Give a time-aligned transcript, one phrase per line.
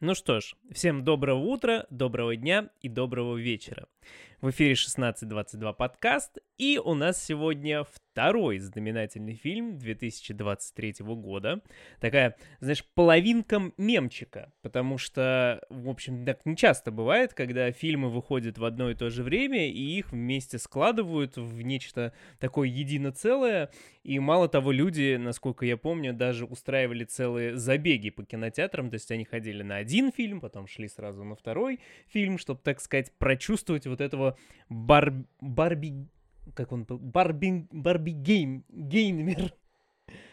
[0.00, 3.86] Ну что ж, всем доброго утра, доброго дня и доброго вечера.
[4.40, 11.60] В эфире 1622 подкаст, и у нас сегодня второй знаменательный фильм 2023 года.
[12.00, 18.56] Такая, знаешь, половинка мемчика, потому что, в общем, так не часто бывает, когда фильмы выходят
[18.56, 23.70] в одно и то же время, и их вместе складывают в нечто такое едино целое,
[24.04, 29.10] и мало того, люди, насколько я помню, даже устраивали целые забеги по кинотеатрам, то есть
[29.10, 33.88] они ходили на один фильм, потом шли сразу на второй фильм, чтобы, так сказать, прочувствовать
[33.88, 35.14] вот этого бар...
[35.40, 36.06] Барби...
[36.54, 36.98] Как он был?
[36.98, 37.66] Барби...
[37.72, 38.64] Барби Гейм...
[38.68, 39.52] Геймер.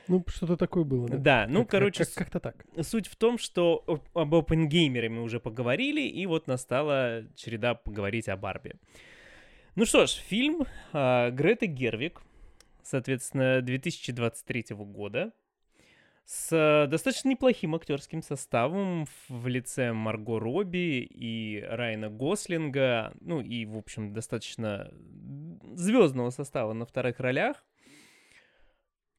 [0.07, 1.17] Ну, что-то такое было, да?
[1.17, 2.65] Да, ну, Как- короче, как- как-то так.
[2.81, 8.27] суть в том, что о- об опенгеймере мы уже поговорили, и вот настала череда поговорить
[8.27, 8.73] о Барби.
[9.75, 12.21] Ну что ж, фильм а, Греты Гервик,
[12.84, 15.31] соответственно, 2023 года,
[16.31, 23.76] с достаточно неплохим актерским составом в лице Марго Робби и Райана Гослинга, ну и, в
[23.76, 24.93] общем, достаточно
[25.73, 27.65] звездного состава на вторых ролях.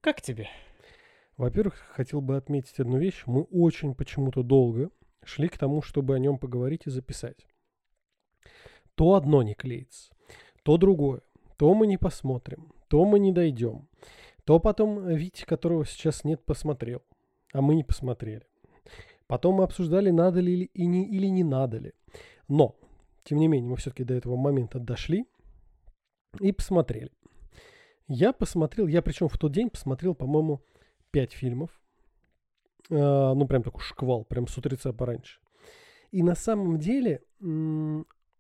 [0.01, 0.49] Как тебе?
[1.37, 3.25] Во-первых, хотел бы отметить одну вещь.
[3.27, 4.89] Мы очень почему-то долго
[5.23, 7.47] шли к тому, чтобы о нем поговорить и записать.
[8.95, 10.15] То одно не клеится,
[10.63, 11.21] то другое.
[11.59, 13.87] То мы не посмотрим, то мы не дойдем.
[14.45, 17.03] То потом Витя, которого сейчас нет, посмотрел,
[17.53, 18.47] а мы не посмотрели.
[19.27, 21.93] Потом мы обсуждали, надо ли и не, или не надо ли.
[22.49, 22.77] Но,
[23.25, 25.27] тем не менее, мы все-таки до этого момента дошли
[26.41, 27.11] и посмотрели.
[28.09, 30.61] Я посмотрел, я причем в тот день посмотрел, по-моему,
[31.13, 31.71] пять фильмов.
[32.91, 35.41] А, ну, прям такой шквал, прям с утреца пораньше.
[36.11, 37.23] И на самом деле,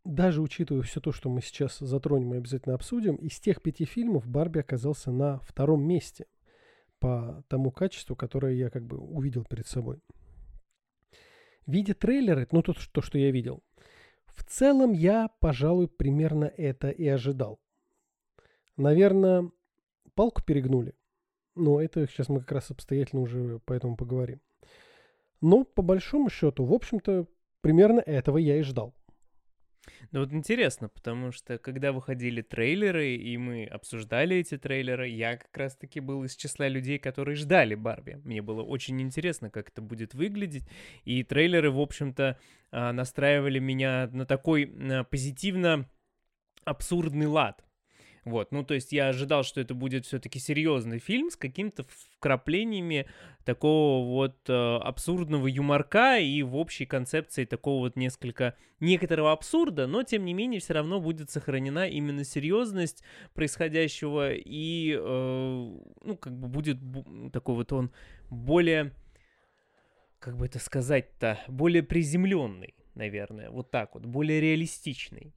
[0.05, 4.27] даже учитывая все то, что мы сейчас затронем и обязательно обсудим, из тех пяти фильмов
[4.27, 6.27] Барби оказался на втором месте
[6.99, 10.01] по тому качеству, которое я как бы увидел перед собой.
[11.67, 13.63] Видя трейлеры, ну что- то, что я видел,
[14.27, 17.61] в целом я, пожалуй, примерно это и ожидал.
[18.77, 19.51] Наверное,
[20.15, 20.95] палку перегнули.
[21.55, 24.41] Но это сейчас мы как раз обстоятельно уже по этому поговорим.
[25.41, 27.27] Но по большому счету, в общем-то,
[27.61, 28.95] примерно этого я и ждал.
[30.13, 35.57] Ну вот интересно, потому что когда выходили трейлеры, и мы обсуждали эти трейлеры, я как
[35.57, 38.21] раз-таки был из числа людей, которые ждали Барби.
[38.25, 40.65] Мне было очень интересно, как это будет выглядеть,
[41.05, 42.39] и трейлеры, в общем-то,
[42.71, 45.89] а, настраивали меня на такой а, позитивно
[46.65, 47.65] абсурдный лад.
[48.25, 53.07] Вот, ну то есть я ожидал, что это будет все-таки серьезный фильм с какими-то вкраплениями
[53.45, 60.05] такого вот э, абсурдного юморка и в общей концепции такого вот несколько некоторого абсурда, но
[60.05, 63.03] тем не менее все равно будет сохранена именно серьезность
[63.35, 67.91] происходящего и, э, ну, как бы будет бу- такой вот он
[68.31, 68.93] более,
[70.21, 75.35] как бы это сказать-то, более приземленный, наверное, вот так вот, более реалистичный.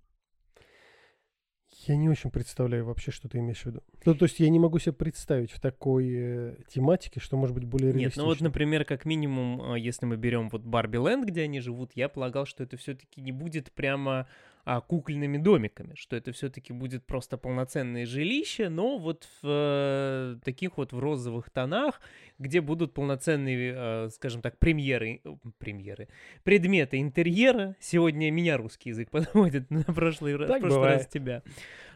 [1.88, 3.84] Я не очень представляю вообще, что ты имеешь в виду.
[4.06, 7.66] Ну, то есть я не могу себе представить в такой э, тематике, что может быть
[7.66, 8.23] более Нет, реалистично.
[8.23, 11.91] ну вот, например, как минимум, а, если мы берем вот Барби Ленд, где они живут,
[11.96, 14.28] я полагал, что это все-таки не будет прямо
[14.66, 20.78] а, кукольными домиками, что это все-таки будет просто полноценное жилище, но вот в э, таких
[20.78, 22.02] вот в розовых тонах,
[22.40, 26.08] где будут полноценные, э, скажем так, премьеры, э, премьеры,
[26.44, 27.76] предметы интерьера.
[27.80, 31.09] Сегодня меня русский язык подводит на прошлый, раз- Так прошлый раз бывает.
[31.09, 31.44] тебя.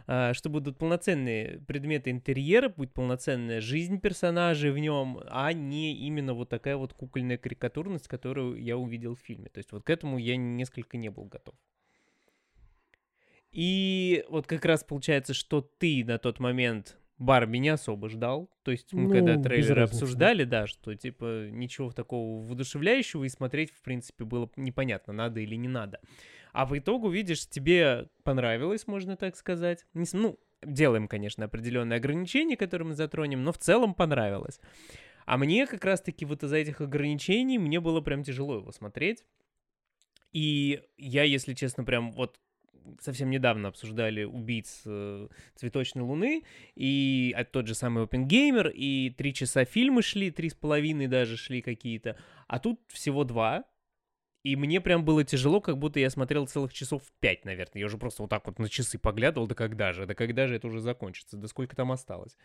[0.05, 6.35] А, что будут полноценные предметы интерьера, будет полноценная жизнь персонажей в нем, а не именно
[6.35, 9.49] вот такая вот кукольная карикатурность, которую я увидел в фильме.
[9.49, 11.55] То есть вот к этому я несколько не был готов.
[13.51, 18.49] И вот как раз получается, что ты на тот момент Барби не особо ждал.
[18.63, 23.71] То есть мы Ну, когда трейлеры обсуждали, да, что типа ничего такого воодушевляющего и смотреть,
[23.71, 25.99] в принципе, было непонятно, надо или не надо.
[26.53, 29.85] А в итогу, видишь, тебе понравилось, можно так сказать.
[29.93, 34.59] Ну, делаем, конечно, определенные ограничения, которые мы затронем, но в целом понравилось.
[35.25, 39.25] А мне как раз-таки вот из-за этих ограничений мне было прям тяжело его смотреть.
[40.31, 42.39] И я, если честно, прям вот
[42.99, 46.43] совсем недавно обсуждали убийц э, цветочной луны
[46.75, 51.37] и а, тот же самый Опенгеймер, и три часа фильмы шли, три с половиной даже
[51.37, 53.65] шли какие-то, а тут всего два,
[54.43, 57.81] и мне прям было тяжело, как будто я смотрел целых часов пять, наверное.
[57.81, 60.55] Я уже просто вот так вот на часы поглядывал, да когда же, да когда же
[60.55, 62.37] это уже закончится, да сколько там осталось.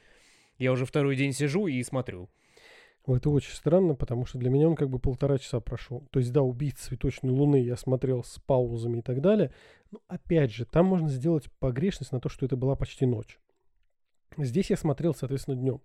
[0.58, 2.29] Я уже второй день сижу и смотрю.
[3.06, 6.06] Это очень странно, потому что для меня он как бы полтора часа прошел.
[6.11, 9.53] То есть, да, убийц цветочной луны я смотрел с паузами и так далее.
[9.91, 13.39] Но опять же, там можно сделать погрешность на то, что это была почти ночь.
[14.39, 15.83] Здесь я смотрел, соответственно, днем.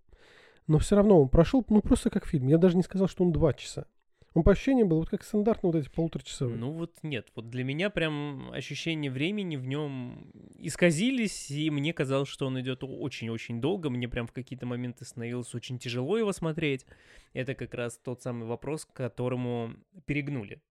[0.67, 2.47] Но все равно он прошел, ну, просто как фильм.
[2.47, 3.85] Я даже не сказал, что он два часа.
[4.33, 6.57] Он по ощущениям был вот как стандартно вот эти полуторачасовые.
[6.57, 12.29] Ну вот нет, вот для меня прям ощущения времени в нем исказились, и мне казалось,
[12.29, 13.89] что он идет очень-очень долго.
[13.89, 16.85] Мне прям в какие-то моменты становилось очень тяжело его смотреть.
[17.33, 19.73] Это как раз тот самый вопрос, к которому
[20.05, 20.61] перегнули.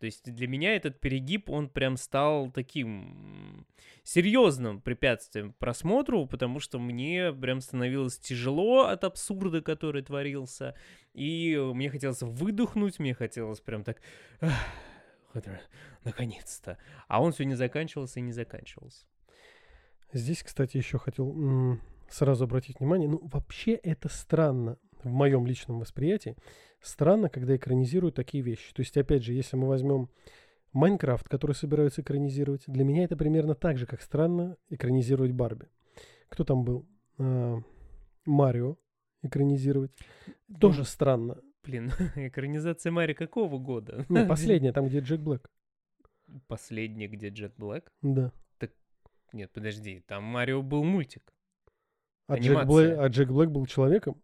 [0.00, 3.66] То есть для меня этот перегиб, он прям стал таким
[4.02, 10.74] серьезным препятствием просмотру, потому что мне прям становилось тяжело от абсурда, который творился,
[11.12, 14.00] и мне хотелось выдохнуть, мне хотелось прям так,
[16.02, 16.78] наконец-то.
[17.06, 19.04] А он все не заканчивался и не заканчивался.
[20.14, 26.36] Здесь, кстати, еще хотел сразу обратить внимание, ну вообще это странно в моем личном восприятии
[26.80, 28.72] странно, когда экранизируют такие вещи.
[28.72, 30.08] То есть, опять же, если мы возьмем
[30.72, 35.66] Майнкрафт, который собираются экранизировать, для меня это примерно так же, как странно экранизировать Барби.
[36.28, 36.86] Кто там был?
[37.18, 37.58] А,
[38.24, 38.76] Марио
[39.22, 39.92] экранизировать.
[40.60, 41.40] Тоже странно.
[41.62, 44.06] Блин, экранизация Мари какого года?
[44.08, 45.50] Ну, последняя, там, где Джек Блэк.
[46.46, 47.90] Последняя, где Джек Блэк?
[48.02, 48.32] Да.
[48.58, 48.70] Так,
[49.32, 51.34] нет, подожди, там Марио был мультик.
[52.28, 54.22] А Джек, Блэк, а Джек Блэк был человеком?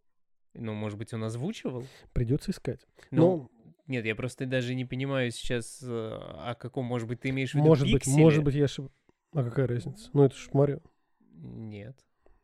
[0.59, 1.85] Ну, может быть, он озвучивал?
[2.13, 2.87] Придется искать.
[3.11, 3.51] Ну, Но...
[3.87, 7.55] Нет, я просто даже не понимаю сейчас, э, о каком, может быть, ты имеешь в
[7.55, 8.15] виду Может пикселе?
[8.17, 8.91] быть, может быть, я ошиб...
[9.33, 10.11] А какая разница?
[10.13, 10.81] Ну, это ж Марио.
[11.33, 11.97] Нет.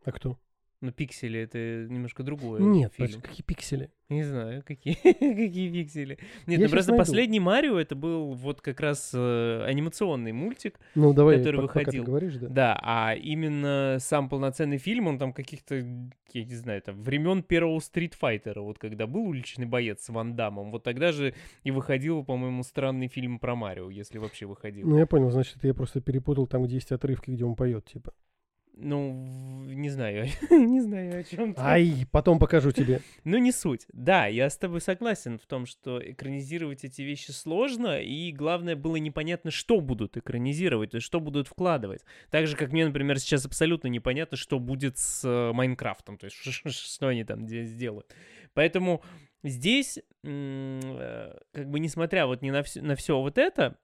[0.04, 0.38] А кто?
[0.82, 2.60] Ну, пиксели это немножко другое.
[2.60, 3.20] Нет, фильм.
[3.20, 3.92] какие пиксели?
[4.08, 6.18] Не знаю, какие, какие пиксели.
[6.48, 7.02] Нет, Я ну просто найду.
[7.04, 12.02] последний Марио это был вот как раз э, анимационный мультик, ну, давай, который пока, выходил.
[12.02, 12.48] Пока говоришь, да.
[12.48, 17.78] Да, а именно сам полноценный фильм, он там каких-то, я не знаю, там времен первого
[17.78, 21.32] стритфайтера, вот когда был уличный боец с Ван Дамом, вот тогда же
[21.62, 24.88] и выходил, по-моему, странный фильм про Марио, если вообще выходил.
[24.88, 28.12] Ну, я понял, значит, я просто перепутал там, где есть отрывки, где он поет, типа.
[28.84, 29.12] Ну,
[29.66, 31.54] не знаю, не знаю о чем.
[31.56, 33.00] Ай, потом покажу тебе.
[33.24, 33.86] ну, не суть.
[33.92, 38.96] Да, я с тобой согласен в том, что экранизировать эти вещи сложно, и главное было
[38.96, 42.04] непонятно, что будут экранизировать, то есть что будут вкладывать.
[42.30, 46.36] Так же, как мне, например, сейчас абсолютно непонятно, что будет с э, Майнкрафтом, то есть
[46.66, 48.12] что они там сделают.
[48.52, 49.04] Поэтому
[49.44, 53.78] здесь, э, как бы несмотря вот не на все, на все вот это,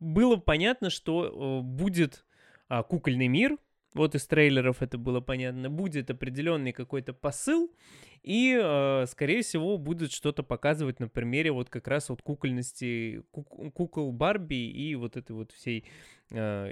[0.00, 2.24] было понятно, что э, будет
[2.70, 3.58] а, кукольный мир,
[3.94, 7.74] вот из трейлеров это было понятно, будет определенный какой-то посыл,
[8.22, 13.72] и, э, скорее всего, будет что-то показывать на примере вот как раз вот кукольности кук-
[13.72, 15.84] кукол Барби и вот этой вот всей
[16.30, 16.70] э,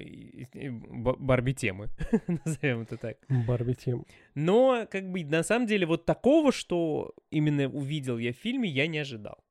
[0.70, 1.88] Барби темы,
[2.44, 3.16] назовем это так.
[3.28, 4.06] Барби тему.
[4.36, 8.86] Но, как бы, на самом деле, вот такого, что именно увидел я в фильме, я
[8.86, 9.42] не ожидал.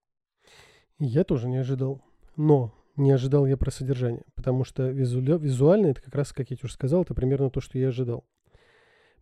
[0.98, 2.02] Я тоже не ожидал.
[2.38, 5.22] Но не ожидал я про содержание, потому что визу...
[5.22, 8.26] визуально это как раз, как я уже сказал, это примерно то, что я ожидал.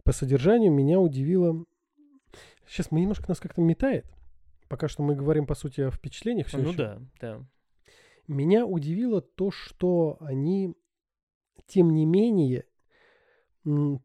[0.03, 1.65] По содержанию меня удивило...
[2.67, 4.05] Сейчас мы немножко нас как-то метает.
[4.67, 6.47] Пока что мы говорим, по сути, о впечатлениях.
[6.47, 6.77] Все ну еще.
[6.77, 7.45] да, да.
[8.27, 10.75] Меня удивило то, что они,
[11.67, 12.65] тем не менее,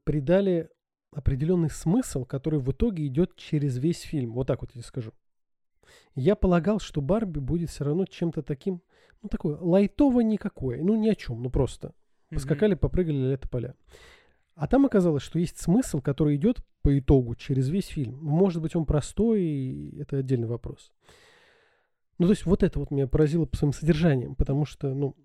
[0.04, 0.68] придали
[1.12, 4.32] определенный смысл, который в итоге идет через весь фильм.
[4.32, 5.12] Вот так вот я скажу.
[6.14, 8.82] Я полагал, что Барби будет все равно чем-то таким
[9.22, 11.94] ну, такое лайтово никакое, ну, ни о чем, ну, просто.
[12.30, 13.74] Поскакали, попрыгали лето поля.
[14.54, 18.18] А там оказалось, что есть смысл, который идет по итогу через весь фильм.
[18.22, 20.92] Может быть, он простой, это отдельный вопрос.
[22.18, 25.16] Ну, то есть вот это вот меня поразило по своим содержанием, потому что, ну,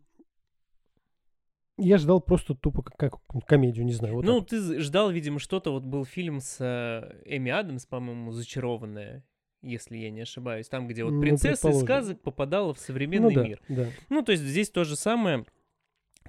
[1.78, 4.16] я ждал просто тупо как, как комедию, не знаю.
[4.16, 4.49] Вот ну, так.
[4.49, 5.71] ты ждал, видимо, что-то.
[5.71, 9.25] Вот был фильм с э, Эми Адамс, по-моему, «Зачарованная»
[9.66, 13.42] если я не ошибаюсь, там, где вот ну, принцесса из сказок попадала в современный ну,
[13.42, 13.62] да, мир.
[13.68, 13.88] Да.
[14.10, 15.45] Ну, то есть здесь то же самое,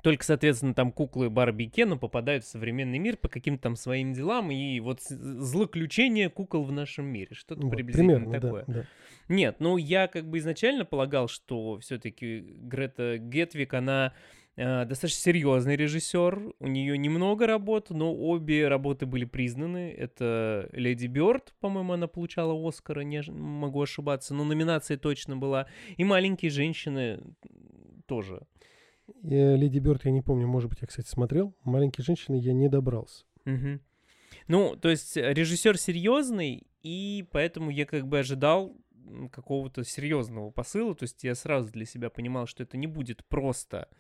[0.03, 4.13] только, соответственно, там куклы Барби и Кена попадают в современный мир по каким-то там своим
[4.13, 8.65] делам, и вот злоключение кукол в нашем мире, что-то вот, приблизительно примерно, такое.
[8.67, 8.87] Да, да.
[9.29, 14.13] Нет, ну я как бы изначально полагал, что все-таки Грета Гетвик, она
[14.57, 19.93] достаточно серьезный режиссер, у нее немного работ, но обе работы были признаны.
[19.93, 25.67] Это Леди Бёрд, по-моему, она получала Оскара, не могу ошибаться, но номинация точно была.
[25.99, 27.21] И «Маленькие женщины»
[28.07, 28.47] тоже.
[29.23, 31.55] Леди Бёрд я не помню, может быть, я, кстати, смотрел.
[31.63, 33.27] «Маленькие женщины» я не добрался.
[33.45, 33.81] Угу.
[34.49, 38.75] Ну, то есть режиссер серьезный, и поэтому я как бы ожидал
[39.31, 40.95] какого-то серьезного посыла.
[40.95, 43.95] То есть я сразу для себя понимал, что это не будет просто э,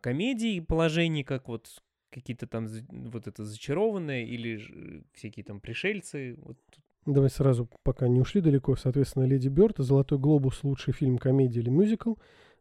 [0.00, 6.36] комедии положений, как вот какие-то там вот это зачарованные или всякие там пришельцы.
[6.38, 6.58] Вот.
[7.06, 11.70] Давай сразу, пока не ушли далеко, соответственно, «Леди Бёрд», «Золотой глобус», лучший фильм, комедия или
[11.70, 12.14] мюзикл,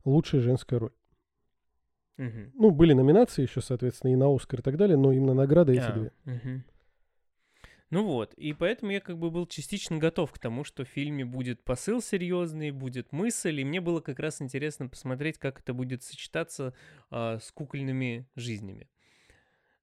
[0.04, 0.94] лучшая женская роль.
[2.18, 2.52] Угу.
[2.56, 5.82] Ну, были номинации еще, соответственно, и на «Оскар» и так далее, но именно награды эти
[5.82, 6.12] а, две.
[6.26, 6.64] Угу.
[7.92, 11.26] Ну вот, и поэтому я как бы был частично готов к тому, что в фильме
[11.26, 16.02] будет посыл серьезный, будет мысль, и мне было как раз интересно посмотреть, как это будет
[16.02, 16.74] сочетаться
[17.10, 18.90] а, с кукольными жизнями.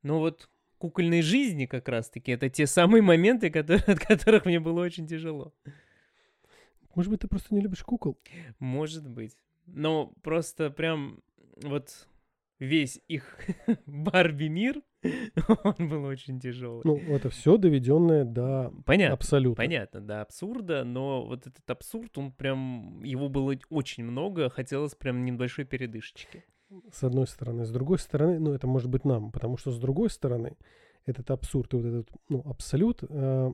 [0.02, 0.48] Но вот
[0.78, 5.52] кукольной жизни как раз-таки это те самые моменты, которые, от которых мне было очень тяжело.
[6.94, 8.18] Может быть, ты просто не любишь кукол?
[8.58, 9.36] Может быть.
[9.66, 11.20] Но просто прям
[11.62, 12.08] вот
[12.58, 13.38] весь их
[13.86, 14.82] Барби-мир,
[15.64, 16.82] он был очень тяжелый.
[16.84, 19.56] Ну, это все доведенное до понятно, абсолюта.
[19.56, 25.24] Понятно, до абсурда, но вот этот абсурд, он прям, его было очень много, хотелось прям
[25.24, 26.44] небольшой передышечки.
[26.92, 27.64] С одной стороны.
[27.64, 30.56] С другой стороны, ну, это может быть нам, потому что с другой стороны,
[31.06, 33.52] этот абсурд и вот этот, ну, абсолют, э,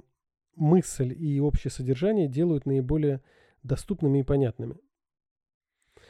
[0.56, 3.23] мысль и общее содержание делают наиболее
[3.62, 4.76] доступными и понятными.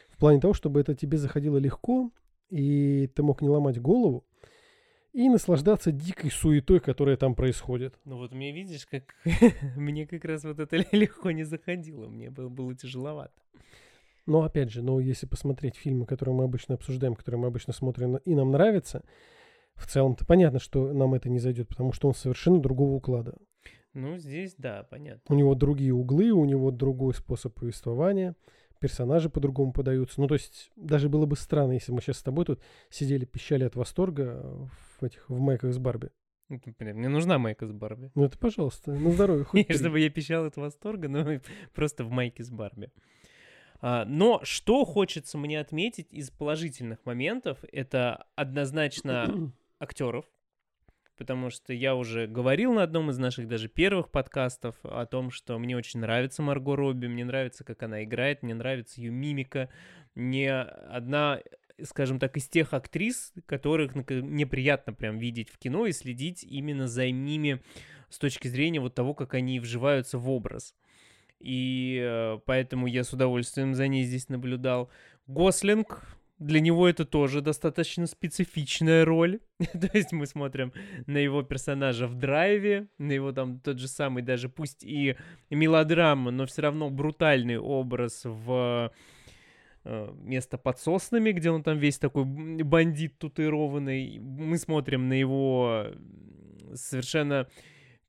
[0.09, 2.11] В плане того, чтобы это тебе заходило легко,
[2.55, 4.25] и ты мог не ломать голову,
[5.13, 7.99] и наслаждаться дикой суетой, которая там происходит.
[8.05, 9.15] Ну вот мне видишь, как
[9.77, 13.35] мне как раз вот это легко не заходило, мне было, было тяжеловато.
[14.27, 18.17] Но опять же, но если посмотреть фильмы, которые мы обычно обсуждаем, которые мы обычно смотрим
[18.19, 19.03] и нам нравится,
[19.75, 23.35] в целом-то понятно, что нам это не зайдет, потому что он совершенно другого уклада.
[23.95, 25.23] Ну, здесь, да, понятно.
[25.29, 28.37] У него другие углы, у него другой способ повествования,
[28.85, 30.21] персонажи по-другому подаются.
[30.21, 32.61] Ну, то есть, даже было бы странно, если мы сейчас с тобой тут
[32.91, 36.11] сидели, пищали от восторга в этих, в майках с Барби.
[36.51, 38.11] Ну, мне нужна майка с Барби.
[38.15, 39.45] Ну, это пожалуйста, на здоровье.
[39.49, 41.41] Хоть Чтобы я пищал от восторга, но
[41.73, 42.93] просто в майке с Барби.
[43.81, 50.27] А, но что хочется мне отметить из положительных моментов, это однозначно актеров,
[51.17, 55.59] потому что я уже говорил на одном из наших даже первых подкастов о том, что
[55.59, 59.69] мне очень нравится Марго Робби, мне нравится, как она играет, мне нравится ее мимика.
[60.15, 61.41] Мне одна
[61.83, 66.87] скажем так, из тех актрис, которых мне приятно прям видеть в кино и следить именно
[66.87, 67.61] за ними
[68.11, 70.75] с точки зрения вот того, как они вживаются в образ.
[71.41, 74.89] И э, поэтому я с удовольствием за ней здесь наблюдал.
[75.27, 79.41] Гослинг, для него это тоже достаточно специфичная роль.
[79.59, 80.73] То есть мы смотрим
[81.07, 85.17] на его персонажа в драйве, на его там тот же самый, даже пусть и
[85.51, 88.93] мелодрама, но все равно брутальный образ в
[89.85, 94.19] э, место под соснами, где он там весь такой бандит татуированный.
[94.19, 95.87] Мы смотрим на его
[96.75, 97.49] совершенно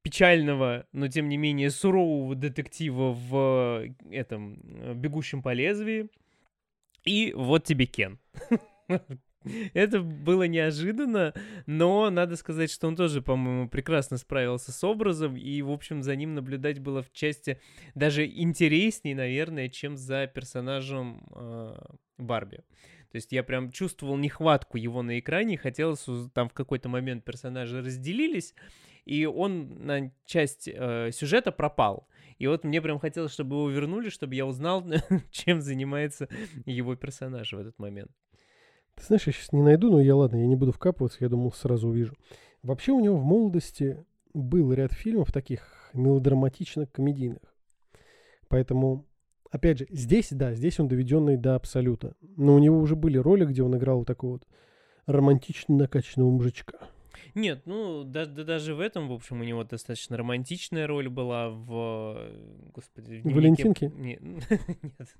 [0.01, 6.09] печального, но тем не менее сурового детектива в этом э, «Бегущем по лезвии».
[7.05, 8.19] И вот тебе Кен.
[9.73, 11.33] Это было неожиданно,
[11.67, 16.15] но надо сказать, что он тоже, по-моему, прекрасно справился с образом, и, в общем, за
[16.15, 17.59] ним наблюдать было в части
[17.93, 21.75] даже интереснее, наверное, чем за персонажем э,
[22.17, 22.63] Барби.
[23.11, 27.81] То есть я прям чувствовал нехватку его на экране, хотелось, там в какой-то момент персонажи
[27.81, 28.55] разделились,
[29.05, 32.07] и он на часть э, сюжета пропал.
[32.37, 34.83] И вот мне прям хотелось, чтобы его вернули, чтобы я узнал,
[35.31, 36.27] чем занимается
[36.65, 38.11] его персонаж в этот момент.
[38.95, 41.51] Ты знаешь, я сейчас не найду, но я ладно, я не буду вкапываться, я думал,
[41.51, 42.15] сразу увижу.
[42.63, 47.53] Вообще у него в молодости был ряд фильмов таких мелодраматично-комедийных.
[48.47, 49.05] Поэтому,
[49.51, 52.15] опять же, здесь, да, здесь он доведенный до абсолюта.
[52.21, 54.47] Но у него уже были роли, где он играл такого вот
[55.05, 56.77] романтично накачанного мужичка.
[57.33, 61.49] Нет, ну, да, да, даже в этом, в общем, у него достаточно романтичная роль была
[61.49, 62.29] в...
[62.73, 63.91] Господи, в Валентинке?
[63.95, 64.45] Нет, нет,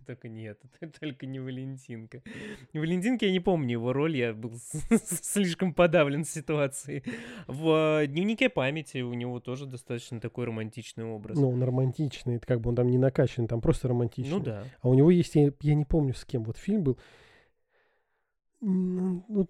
[0.06, 0.60] только нет,
[1.00, 2.22] только не Валентинка.
[2.74, 4.54] В Валентинке я не помню его роль, я был
[5.22, 7.04] слишком подавлен ситуацией.
[7.48, 11.38] В дневнике памяти у него тоже достаточно такой романтичный образ.
[11.38, 14.38] Ну, он романтичный, это как бы он там не накачан, там просто романтичный.
[14.38, 14.64] Ну да.
[14.82, 17.00] А у него есть, я, я не помню с кем, вот фильм был,
[18.62, 19.48] ну,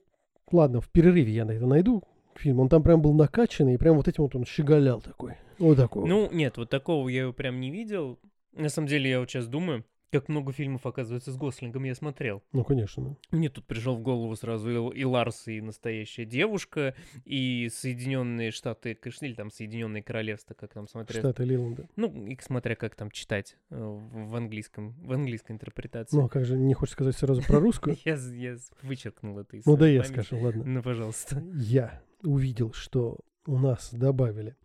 [0.51, 2.03] ладно, в перерыве я это найду,
[2.37, 2.59] фильм.
[2.59, 5.35] Он там прям был накачанный, и прям вот этим вот он щеголял такой.
[5.57, 6.07] Вот такой.
[6.07, 8.19] Ну, нет, вот такого я его прям не видел.
[8.53, 9.85] На самом деле, я вот сейчас думаю,
[10.19, 12.43] как много фильмов, оказывается, с Гослингом я смотрел.
[12.53, 13.17] Ну, конечно.
[13.31, 16.95] Мне тут пришел в голову сразу и, Ларс, и настоящая девушка,
[17.25, 21.19] и Соединенные Штаты, или там Соединенные Королевства, как там смотреть.
[21.19, 21.87] Штаты Лиланда.
[21.95, 26.15] Ну, и смотря как там читать э, в английском, в английской интерпретации.
[26.15, 27.97] Ну, а как же, не хочешь сказать сразу про русскую?
[28.05, 30.63] я, вычеркнул это из Ну, да я скажу, ладно.
[30.63, 31.43] Ну, пожалуйста.
[31.53, 34.55] Я увидел, что у нас добавили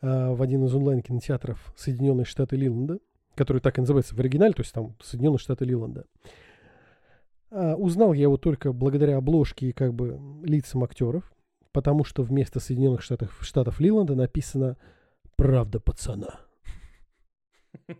[0.00, 2.98] а, в один из онлайн-кинотеатров Соединенные Штаты Лиланда,
[3.38, 6.04] который так и называется в оригинале, то есть там Соединенные Штаты Лиланда.
[7.50, 11.32] А, узнал я его только благодаря обложке и как бы лицам актеров,
[11.72, 14.76] потому что вместо Соединенных Штатов, Штатов Лиланда написано
[15.36, 16.40] «Правда пацана».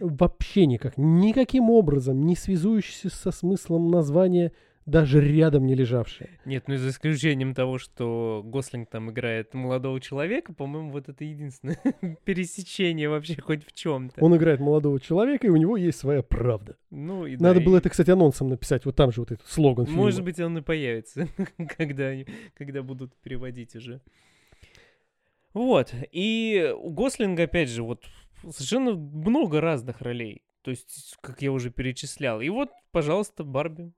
[0.00, 4.52] Вообще никак, никаким образом не связующийся со смыслом названия
[4.86, 6.30] даже рядом не лежавшая.
[6.44, 11.78] Нет, ну за исключением того, что Гослинг там играет молодого человека, по-моему, вот это единственное
[12.24, 14.22] пересечение вообще хоть в чем-то.
[14.24, 16.76] Он играет молодого человека, и у него есть своя правда.
[16.90, 18.84] Ну, и Надо да, было и- это, кстати, анонсом написать.
[18.84, 20.02] Вот там же вот этот слоган фильма.
[20.02, 21.28] Может быть, он и появится,
[21.76, 24.00] когда, они- когда будут переводить уже.
[25.54, 25.92] Вот.
[26.12, 28.04] И у Гослинга, опять же, вот
[28.50, 30.42] совершенно много разных ролей.
[30.62, 32.40] То есть, как я уже перечислял.
[32.40, 33.92] И вот, пожалуйста, Барби.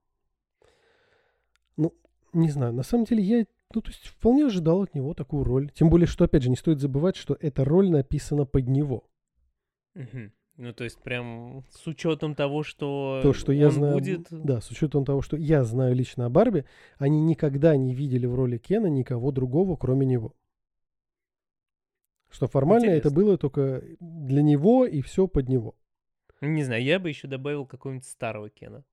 [2.34, 5.70] Не знаю, на самом деле я, ну, то есть вполне ожидал от него такую роль.
[5.70, 9.04] Тем более, что, опять же, не стоит забывать, что эта роль написана под него.
[9.94, 10.32] Мгм.
[10.56, 14.26] Ну, то есть, прям с учетом того, что, То, что я знаю, будет...
[14.30, 16.64] да, с учетом того, что я знаю лично о Барби,
[16.98, 20.34] они никогда не видели в роли Кена никого другого, кроме него.
[22.30, 23.16] Что формально это Интересно.
[23.16, 25.76] было только для него и все под него.
[26.40, 28.84] Не знаю, я бы еще добавил какого-нибудь старого Кена.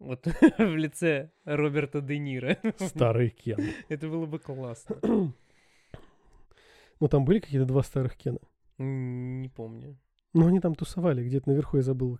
[0.00, 0.26] Вот
[0.58, 2.56] в лице Роберта Де Ниро.
[2.78, 3.58] Старый Кен.
[3.88, 4.96] Это было бы классно.
[5.02, 8.38] Ну, там были какие-то два старых Кена.
[8.78, 9.96] Не помню.
[10.32, 12.18] Ну, они там тусовали, где-то наверху я забыл.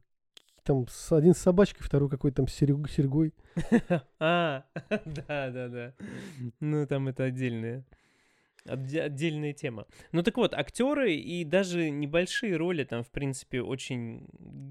[0.63, 3.33] Там один с собачкой, второй какой-то там с серег- серьгой.
[4.19, 4.65] А,
[5.07, 5.95] да, да, да.
[6.61, 7.85] Ну, там это отдельная.
[8.67, 9.87] Отде- Отдельная тема.
[10.12, 14.26] Ну так вот, актеры и даже небольшие роли там, в принципе, очень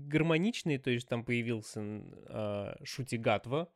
[0.07, 0.79] гармоничные.
[0.79, 1.81] То есть там появился
[2.27, 3.69] а, Шути Гатва,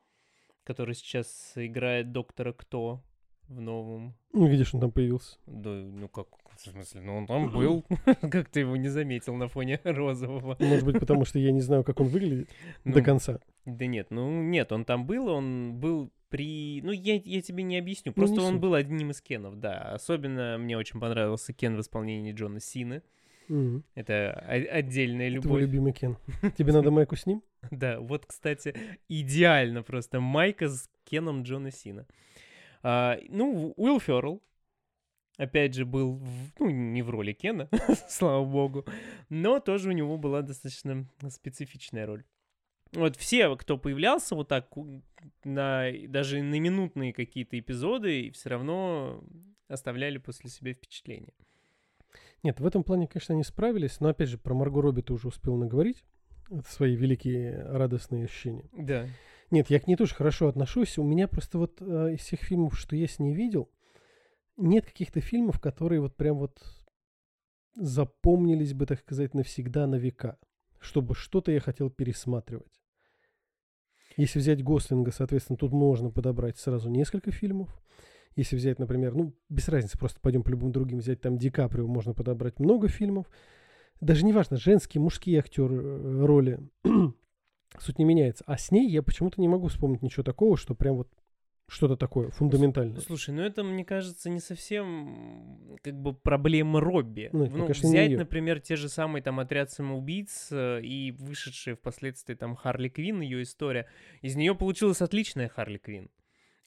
[0.63, 3.03] который сейчас играет доктора Кто
[3.47, 4.15] в новом.
[4.31, 5.37] Ну, видишь, он там появился.
[5.45, 7.85] Да, ну как, в смысле, ну он там был.
[8.31, 10.55] Как ты его не заметил на фоне розового?
[10.59, 12.49] Может быть, потому что я не знаю, как он выглядит
[12.83, 13.39] Ну, до конца.
[13.65, 16.81] Да нет, ну нет, он там был, он был при...
[16.81, 18.61] Ну, я, я тебе не объясню, Ну, просто не он суть.
[18.61, 19.93] был одним из Кенов, да.
[19.93, 23.03] Особенно мне очень понравился Кен в исполнении Джона Сины.
[23.49, 23.83] Мгм.
[23.93, 24.31] Это
[24.71, 25.61] отдельная Твой любовь.
[25.61, 26.17] любимый Кен.
[26.57, 27.43] Тебе надо майку с ним?
[27.71, 28.73] Да, вот, кстати,
[29.09, 32.07] идеально просто майка с Кеном Джона Сина.
[32.81, 34.41] А, ну, Уилл Феррелл,
[35.37, 37.69] опять же, был, в- ну, не в роли Кена,
[38.09, 38.85] слава богу,
[39.29, 42.23] но тоже у него была достаточно специфичная роль.
[42.93, 44.69] Вот все, кто появлялся вот так,
[45.43, 49.23] на, даже на минутные какие-то эпизоды, все равно
[49.67, 51.33] оставляли после себя впечатление.
[52.43, 53.99] Нет, в этом плане, конечно, они справились.
[53.99, 56.03] Но, опять же, про Марго Робби ты уже успел наговорить.
[56.67, 58.69] Свои великие радостные ощущения.
[58.73, 59.07] Да.
[59.49, 60.97] Нет, я к ней тоже хорошо отношусь.
[60.97, 63.71] У меня просто вот э, из всех фильмов, что я с ней видел,
[64.57, 66.61] нет каких-то фильмов, которые вот прям вот
[67.75, 70.37] запомнились бы, так сказать, навсегда, на века.
[70.79, 72.82] Чтобы что-то я хотел пересматривать.
[74.17, 77.69] Если взять Гослинга, соответственно, тут можно подобрать сразу несколько фильмов.
[78.35, 81.87] Если взять, например, ну, без разницы, просто пойдем по любым другим, взять там Ди Каприо,
[81.87, 83.27] можно подобрать много фильмов.
[84.01, 86.59] Даже неважно, женские, мужские актеры э, роли.
[87.79, 88.43] Суть не меняется.
[88.47, 91.09] А с ней я почему-то не могу вспомнить ничего такого, что прям вот
[91.67, 92.99] что-то такое фундаментальное.
[92.99, 97.29] Слушай, ну это, мне кажется, не совсем как бы проблема Робби.
[97.31, 98.19] Ну, это, Ну, конечно, не взять, её.
[98.19, 103.41] например, те же самые там отряд самоубийц э, и вышедшие впоследствии там Харли Квин, ее
[103.43, 103.87] история.
[104.21, 106.09] Из нее получилась отличная Харли Квин.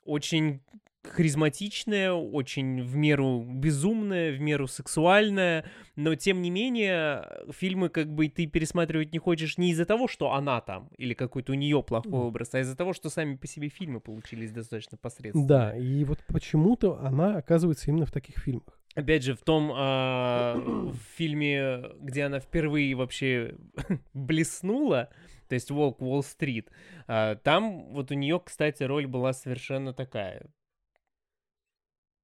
[0.04, 0.62] Очень
[1.08, 5.64] харизматичная, очень в меру безумная, в меру сексуальная,
[5.96, 10.32] но тем не менее фильмы как бы ты пересматривать не хочешь не из-за того, что
[10.32, 13.68] она там или какой-то у нее плохой образ, а из-за того, что сами по себе
[13.68, 15.48] фильмы получились достаточно посредственные.
[15.48, 18.78] Да, и вот почему-то она оказывается именно в таких фильмах.
[18.96, 23.56] Опять же, в том а, в фильме, где она впервые вообще
[24.14, 25.10] блеснула,
[25.48, 26.70] то есть «Волк Уолл-стрит»,
[27.06, 30.46] а, там вот у нее, кстати, роль была совершенно такая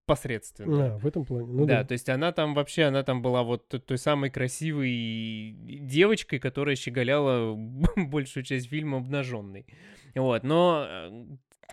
[0.07, 0.95] посредственная.
[0.95, 1.47] А, в этом плане.
[1.47, 1.85] Ну да, да.
[1.85, 7.55] то есть она там вообще, она там была вот той самой красивой девочкой, которая щеголяла
[7.97, 9.67] большую часть фильма обнаженной.
[10.15, 11.25] Вот, но э,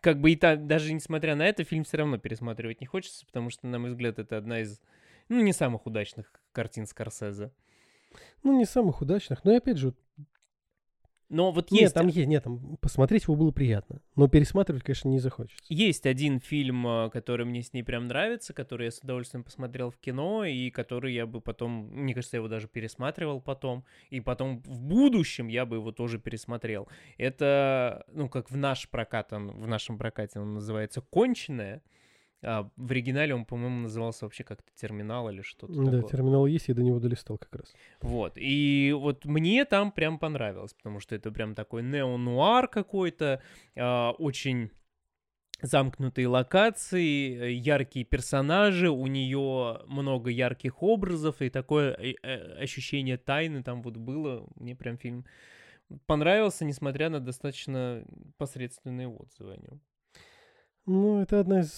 [0.01, 3.49] как бы и та, даже несмотря на это, фильм все равно пересматривать не хочется, потому
[3.49, 4.81] что, на мой взгляд, это одна из,
[5.27, 7.51] ну, не самых удачных картин Скорсезе.
[8.43, 9.43] Ну, не самых удачных.
[9.43, 9.93] Но опять же,
[11.29, 14.01] Но вот нет, есть, там есть, нет, там посмотреть его было приятно.
[14.15, 15.63] Но пересматривать, конечно, не захочется.
[15.69, 19.91] есть один фильм, э, который мне с ней прям нравится, который я с удовольствием посмотрел
[19.91, 24.21] в кино, и который я бы потом, мне кажется, я его даже пересматривал потом, и
[24.21, 26.87] потом в будущем я бы его тоже пересмотрел.
[27.17, 31.83] Это, ну, как в наш прокат, он, в нашем прокате он называется «Конченая»,
[32.41, 36.03] а в оригинале он, по-моему, назывался вообще как-то «Терминал» или что-то Да, такое.
[36.03, 37.73] терминал есть, я до него долистал как раз.
[38.01, 38.33] Вот.
[38.35, 43.41] И вот мне там прям понравилось, потому что это прям такой неонуар какой-то,
[43.75, 44.71] а, очень
[45.61, 53.17] замкнутые локации, э, яркие персонажи, у нее много ярких образов, и такое э, э, ощущение
[53.17, 54.47] тайны там вот было.
[54.55, 55.25] Мне прям фильм
[56.05, 58.05] понравился, несмотря на достаточно
[58.37, 59.81] посредственные отзывы о нем.
[60.85, 61.71] Ну, это одна из,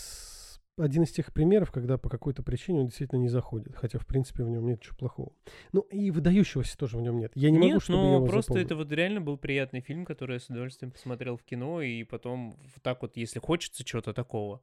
[0.77, 3.75] один из тех примеров, когда по какой-то причине он действительно не заходит.
[3.75, 5.33] Хотя, в принципе, в нем нет ничего плохого.
[5.73, 7.31] Ну, и выдающегося тоже в нем нет.
[7.35, 8.65] Я не Нет, могу, чтобы я но его просто запомнил.
[8.65, 12.51] это вот реально был приятный фильм, который я с удовольствием посмотрел в кино, и потом
[12.51, 14.61] вот так вот, если хочется чего-то такого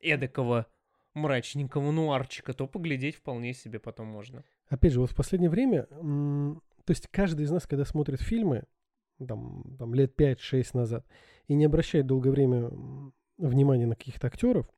[0.00, 0.66] эдакого,
[1.14, 4.44] мрачненького нуарчика, то поглядеть вполне себе потом можно.
[4.68, 8.64] Опять же, вот в последнее время, то есть каждый из нас, когда смотрит фильмы,
[9.26, 11.06] там, там лет 5-6 назад,
[11.48, 12.70] и не обращает долгое время
[13.38, 14.68] внимания на каких-то актеров,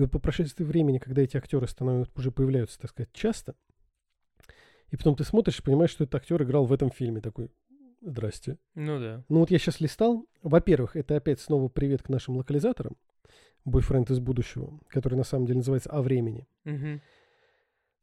[0.00, 3.54] и вот по прошествии времени, когда эти актеры становятся, уже появляются, так сказать, часто,
[4.88, 7.50] и потом ты смотришь и понимаешь, что этот актер играл в этом фильме, такой,
[8.00, 8.56] здрасте.
[8.74, 9.22] Ну да.
[9.28, 10.26] Ну вот я сейчас листал.
[10.42, 12.96] Во-первых, это опять снова привет к нашим локализаторам.
[13.66, 16.48] Бойфренд из будущего, который на самом деле называется «О времени».
[16.64, 17.02] Мгм.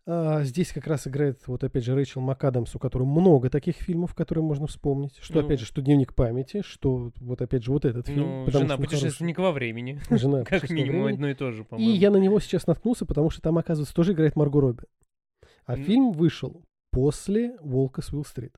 [0.10, 4.16] А, здесь как раз играет, вот опять же, Рэйчел МакАдамс, у которой много таких фильмов,
[4.16, 5.18] которые можно вспомнить.
[5.22, 5.46] Что, Ну.
[5.46, 8.46] опять же, что «Дневник памяти», что вот опять же вот этот фильм.
[8.46, 10.00] Ну, жена что он путешественник во времени.
[10.10, 11.14] Жена Как минимум времени.
[11.16, 11.92] одно и то же, И по-моему.
[11.94, 14.84] я на него сейчас наткнулся, потому что там, оказывается, тоже играет Марго Робби.
[15.66, 15.84] А М.
[15.84, 18.56] фильм вышел после «Волка с Уилл-стрит».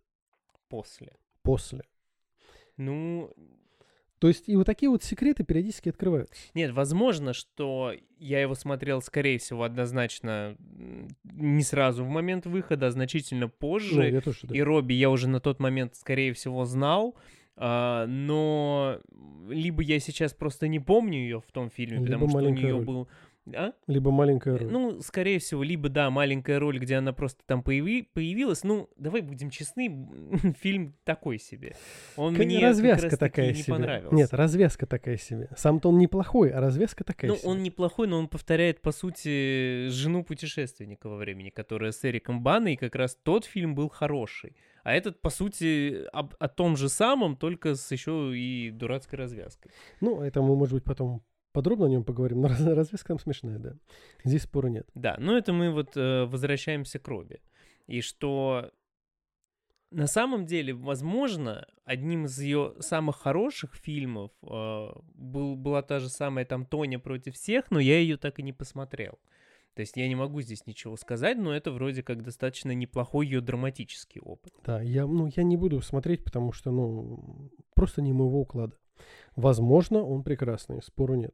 [0.70, 1.14] После.
[1.42, 1.82] После.
[2.78, 3.34] Ну,
[4.20, 6.36] То есть и вот такие вот секреты периодически открываются.
[6.54, 10.58] Нет, возможно, что я его смотрел, скорее всего, однозначно
[11.24, 14.10] не сразу в момент выхода, а значительно Ну, позже.
[14.10, 14.56] я тоже, да.
[14.56, 17.16] И Робби я уже на тот момент, скорее всего, знал.
[17.62, 19.00] а, но
[19.50, 22.74] либо я сейчас просто не помню ее в том фильме, Либо потому что у нее
[22.76, 22.86] роль.
[22.86, 23.08] был...
[23.56, 23.74] А?
[23.88, 24.72] Либо маленькая роль.
[24.72, 28.64] Ну, скорее всего, либо, да, маленькая роль, где она просто там появи- появилась.
[28.64, 30.08] Ну, давай будем честны,
[30.60, 31.76] фильм такой себе.
[32.18, 33.74] Он К- мне как развязка раз-таки такая не себе.
[33.74, 34.16] понравился.
[34.16, 35.50] Нет, развязка такая себе.
[35.56, 37.50] Сам-то он неплохой, а развязка такая Ну, себе.
[37.50, 42.74] он неплохой, но он повторяет, по сути, жену путешественника во времени, которая с Эриком Баной,
[42.74, 44.56] и как раз тот фильм был хороший.
[44.84, 49.72] А этот, по сути, об- о том же самом, только с еще и дурацкой развязкой.
[50.02, 53.60] Ну, это мы, может быть, потом подробно о нем поговорим, но раз- развязка там смешная,
[53.60, 53.76] да.
[54.24, 54.88] Здесь спора нет.
[54.96, 57.42] Да, но это мы вот э, возвращаемся к Робби.
[57.88, 58.72] И что
[59.92, 66.10] на самом деле, возможно, одним из ее самых хороших фильмов э, был, была та же
[66.10, 69.18] самая там Тоня против всех, но я ее так и не посмотрел.
[69.74, 73.42] То есть я не могу здесь ничего сказать, но это вроде как достаточно неплохой ее
[73.42, 74.54] драматический опыт.
[74.64, 78.76] Да, я, ну, я не буду смотреть, потому что, ну, просто не моего уклада.
[79.40, 81.34] Возможно, он прекрасный, спору нет.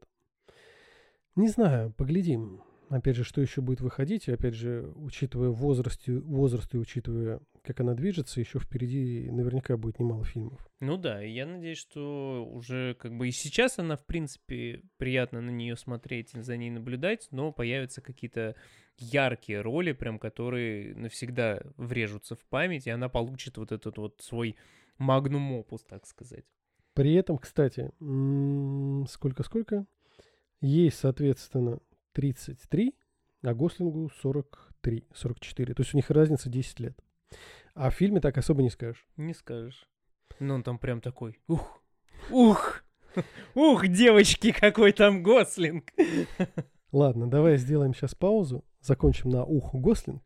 [1.36, 2.62] Не знаю, поглядим.
[2.90, 7.96] Опять же, что еще будет выходить, опять же, учитывая возраст, возраст и учитывая, как она
[7.96, 10.70] движется, еще впереди наверняка будет немало фильмов.
[10.82, 15.50] Ну да, я надеюсь, что уже как бы и сейчас она, в принципе, приятно на
[15.50, 18.56] нее смотреть за ней наблюдать, но появятся какие-то
[19.00, 24.58] яркие роли, прям которые навсегда врежутся в память, и она получит вот этот вот свой
[25.00, 26.46] магнум опус, так сказать.
[26.96, 27.92] При этом, кстати,
[29.10, 29.86] сколько-сколько?
[30.62, 31.80] Ей, соответственно,
[32.14, 32.96] 33,
[33.44, 35.74] а Гослингу 43, 44.
[35.74, 36.98] То есть у них разница 10 лет.
[37.74, 39.06] А в фильме так особо не скажешь.
[39.18, 39.90] Не скажешь.
[40.40, 41.84] Ну он там прям такой, ух,
[42.32, 42.84] ух,
[43.54, 45.92] ух, девочки, какой там Гослинг.
[46.94, 50.24] Ладно, давай сделаем сейчас паузу, закончим на ух Гослинг,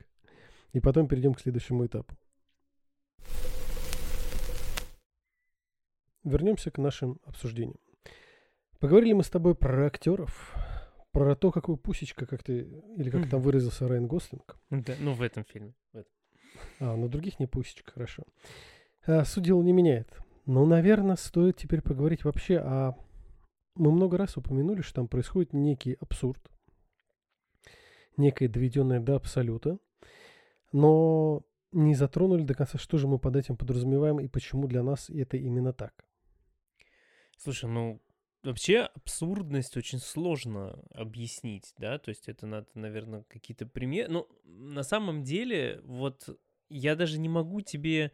[0.74, 2.16] и потом перейдем к следующему этапу.
[6.24, 7.80] Вернемся к нашим обсуждениям.
[8.80, 10.56] Поговорили мы с тобой про актеров,
[11.12, 14.58] про то, какую пусечка, как ты, или как там выразился Райан Гослинг.
[14.70, 15.74] Да, ну в этом фильме.
[15.92, 16.12] в этом.
[16.80, 18.24] А, на других не пусечка, хорошо.
[19.06, 20.08] А, суть дела не меняет.
[20.46, 22.96] Но, наверное, стоит теперь поговорить вообще о...
[23.76, 26.42] Мы много раз упомянули, что там происходит некий абсурд,
[28.18, 29.78] некое доведенное до абсолюта,
[30.74, 35.10] но не затронули до конца, что же мы под этим подразумеваем и почему для нас
[35.10, 35.94] это именно так.
[37.42, 38.02] Слушай, ну
[38.44, 44.12] вообще абсурдность очень сложно объяснить, да, то есть это надо, наверное, какие-то примеры.
[44.12, 46.38] Ну, на самом деле, вот
[46.70, 48.12] я даже не могу тебе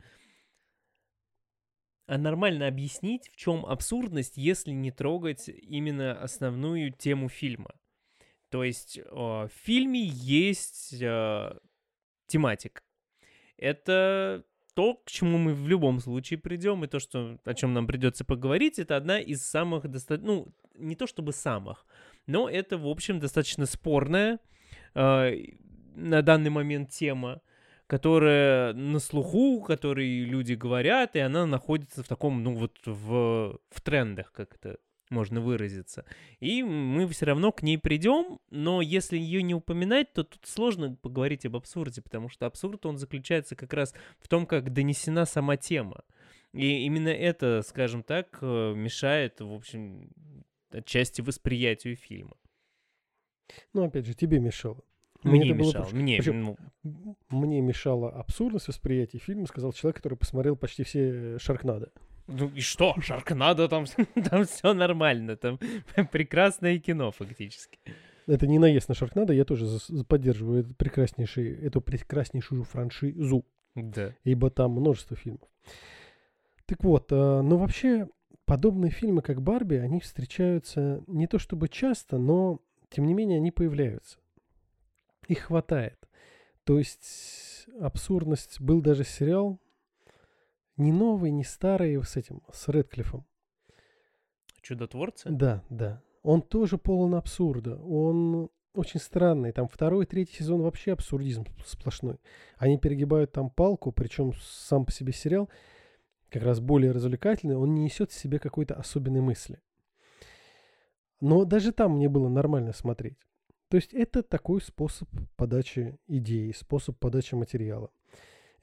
[2.07, 7.73] а нормально объяснить, в чем абсурдность, если не трогать именно основную тему фильма.
[8.49, 11.57] То есть э, в фильме есть э,
[12.27, 12.83] тематика.
[13.57, 17.87] Это то, к чему мы в любом случае придем, и то, что, о чем нам
[17.87, 21.85] придется поговорить, это одна из самых достаточно, ну, не то чтобы самых,
[22.27, 24.39] но это, в общем, достаточно спорная
[24.93, 25.35] э,
[25.95, 27.41] на данный момент тема,
[27.87, 33.81] которая на слуху, которой люди говорят, и она находится в таком, ну, вот в, в
[33.81, 34.77] трендах, как это
[35.15, 36.05] можно выразиться.
[36.39, 40.95] И мы все равно к ней придем, но если ее не упоминать, то тут сложно
[41.01, 45.57] поговорить об абсурде, потому что абсурд, он заключается как раз в том, как донесена сама
[45.57, 46.03] тема.
[46.53, 50.09] И именно это, скажем так, э, мешает, в общем,
[50.71, 52.35] отчасти восприятию фильма.
[53.73, 54.83] Ну, опять же, тебе мешало.
[55.23, 55.83] Мне было мешало.
[55.83, 55.95] проще.
[55.95, 61.91] Мне, Причем ну, Мне мешала абсурдность восприятия фильма, сказал человек, который посмотрел почти все Шаркнадо.
[62.27, 63.85] Ну и что, Шаркнадо, там,
[64.29, 65.59] там все нормально, там
[66.11, 67.79] прекрасное кино фактически.
[68.27, 69.67] Это не наезд на Шаркнадо, я тоже
[70.07, 74.15] поддерживаю этот прекраснейший, эту прекраснейшую франшизу, Да.
[74.23, 75.47] ибо там множество фильмов.
[76.65, 78.07] Так вот, а, ну вообще
[78.45, 82.59] подобные фильмы, как Барби, они встречаются не то чтобы часто, но
[82.89, 84.17] тем не менее они появляются.
[85.27, 85.99] Их хватает.
[86.63, 89.59] То есть абсурдность был даже сериал
[90.77, 93.25] не новый, не старый с этим, с Редклиффом.
[94.61, 95.29] Чудотворцы?
[95.29, 96.01] Да, да.
[96.23, 97.77] Он тоже полон абсурда.
[97.83, 99.51] Он очень странный.
[99.51, 102.17] Там второй, третий сезон вообще абсурдизм сплошной.
[102.57, 105.49] Они перегибают там палку, причем сам по себе сериал
[106.29, 107.55] как раз более развлекательный.
[107.55, 109.61] Он не несет в себе какой-то особенной мысли.
[111.21, 113.17] Но даже там мне было нормально смотреть.
[113.69, 117.89] То есть это такой способ подачи идеи, способ подачи материала.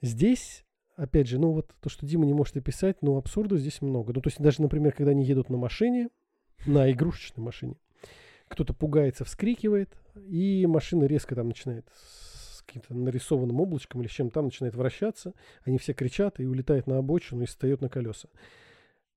[0.01, 4.13] Здесь, опять же, ну вот то, что Дима не может описать, но абсурда здесь много.
[4.13, 6.09] Ну то есть даже, например, когда они едут на машине,
[6.65, 7.75] на игрушечной машине,
[8.47, 14.29] кто-то пугается, вскрикивает, и машина резко там начинает с каким-то нарисованным облачком или с чем
[14.29, 18.29] там начинает вращаться, они все кричат и улетает на обочину и встает на колеса.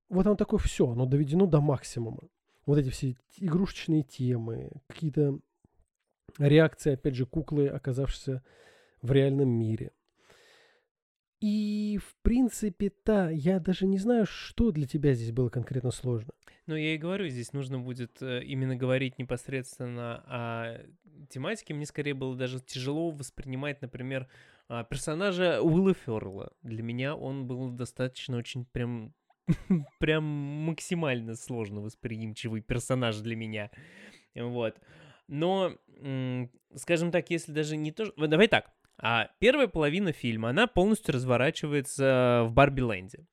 [0.08, 2.22] Вот оно такое все, оно доведено до максимума.
[2.64, 5.38] Вот эти все игрушечные темы, какие-то
[6.38, 8.42] реакции, опять же, куклы, оказавшиеся
[9.02, 9.92] в реальном мире.
[11.40, 16.32] И, в принципе, да, я даже не знаю, что для тебя здесь было конкретно сложно.
[16.66, 20.80] Ну, я и говорю, здесь нужно будет э, именно говорить непосредственно о
[21.28, 21.74] тематике.
[21.74, 24.28] Мне скорее было даже тяжело воспринимать, например,
[24.68, 26.52] а, персонажа Уилла Феррелла.
[26.62, 29.14] Для меня он был достаточно очень прям
[30.00, 33.70] прям максимально сложно восприимчивый персонаж для меня.
[34.34, 34.76] Вот.
[35.28, 35.76] Но,
[36.74, 38.12] скажем так, если даже не то...
[38.16, 38.70] Давай так.
[38.98, 43.26] А первая половина фильма, она полностью разворачивается в Барби-ленде.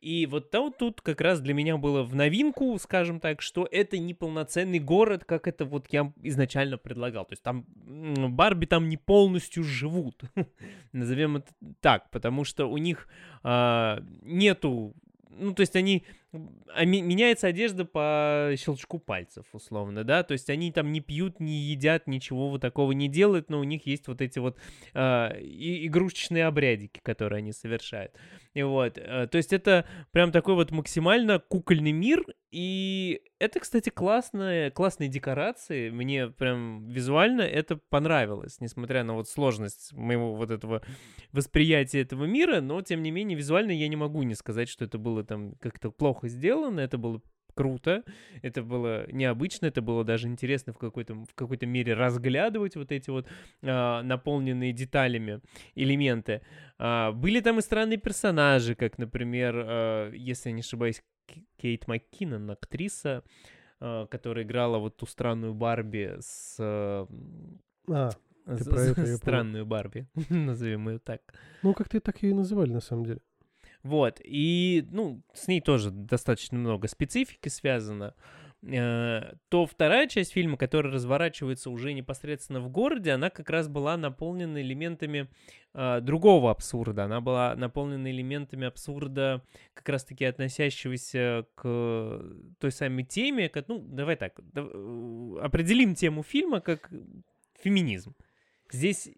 [0.00, 3.98] И вот то- тут как раз для меня было в новинку, скажем так, что это
[3.98, 7.24] не полноценный город, как это вот я изначально предлагал.
[7.24, 10.22] То есть там Барби там не полностью живут,
[10.92, 13.08] назовем это так, потому что у них
[13.42, 14.94] а, нету,
[15.30, 20.70] ну то есть они, а меняется одежда по щелчку пальцев, условно, да, то есть они
[20.72, 24.20] там не пьют, не едят, ничего вот такого не делают, но у них есть вот
[24.20, 24.58] эти вот
[24.94, 28.12] и- игрушечные обрядики, которые они совершают.
[28.54, 33.90] И вот, э, то есть это прям такой вот максимально кукольный мир, и это, кстати,
[33.90, 40.82] классные, классные декорации, мне прям визуально это понравилось, несмотря на вот сложность моего вот этого
[41.32, 44.98] восприятия этого мира, но, тем не менее, визуально я не могу не сказать, что это
[44.98, 47.22] было там как-то плохо сделано, это было
[47.54, 48.04] круто,
[48.42, 53.10] это было необычно, это было даже интересно в какой-то, в какой-то мере разглядывать вот эти
[53.10, 53.26] вот
[53.62, 55.40] а, наполненные деталями
[55.74, 56.42] элементы.
[56.78, 61.02] А, были там и странные персонажи, как, например, а, если я не ошибаюсь,
[61.56, 63.22] Кейт МакКиннон, актриса,
[63.80, 66.56] а, которая играла вот ту странную Барби с...
[66.60, 67.06] а,
[67.88, 68.10] А,
[68.46, 71.20] с- про это странную Барби, назовем ее так.
[71.62, 73.20] ну как-то так ее и называли на самом деле.
[73.82, 78.14] Вот, и, ну, с ней тоже достаточно много специфики связано.
[78.62, 83.96] Э, То вторая часть фильма, которая разворачивается уже непосредственно в городе, она как раз была
[83.96, 85.28] наполнена элементами
[85.74, 87.04] а, другого абсурда.
[87.04, 92.22] Она была наполнена элементами абсурда, как раз-таки относящегося к
[92.58, 93.48] той самой теме.
[93.48, 96.90] Как, ну, давай так, э, определим тему фильма как
[97.60, 98.16] феминизм.
[98.72, 99.08] Здесь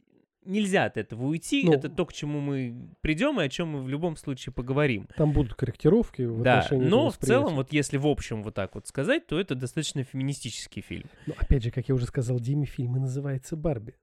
[0.44, 1.64] нельзя от этого уйти.
[1.64, 5.08] Ну, Это то, к чему мы придем и о чем мы в любом случае поговорим.
[5.16, 8.74] Там будут корректировки в Да, отношении но в целом, вот если в общем вот так
[8.74, 11.08] вот сказать, то это достаточно феминистический фильм.
[11.26, 13.96] Но опять же, как я уже сказал Диме, фильм и называется «Барби».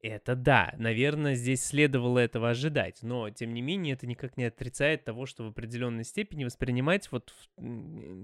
[0.00, 5.04] Это да, наверное, здесь следовало этого ожидать, но тем не менее это никак не отрицает
[5.04, 7.32] того, что в определенной степени воспринимать вот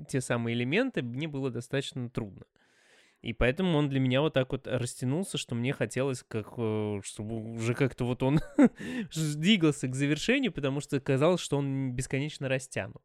[0.08, 2.46] те самые элементы мне было достаточно трудно.
[3.20, 7.54] И поэтому он для меня вот так вот растянулся, что мне хотелось, как, э, чтобы
[7.56, 8.40] уже как-то вот он
[9.14, 13.02] двигался к завершению, потому что казалось, что он бесконечно растянут.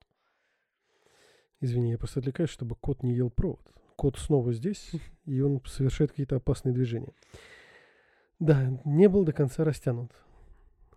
[1.62, 3.65] Извини, я просто отвлекаюсь, чтобы кот не ел провод.
[3.95, 4.91] Кот снова здесь,
[5.26, 7.13] и он совершает какие-то опасные движения.
[8.39, 10.12] Да, не был до конца растянут,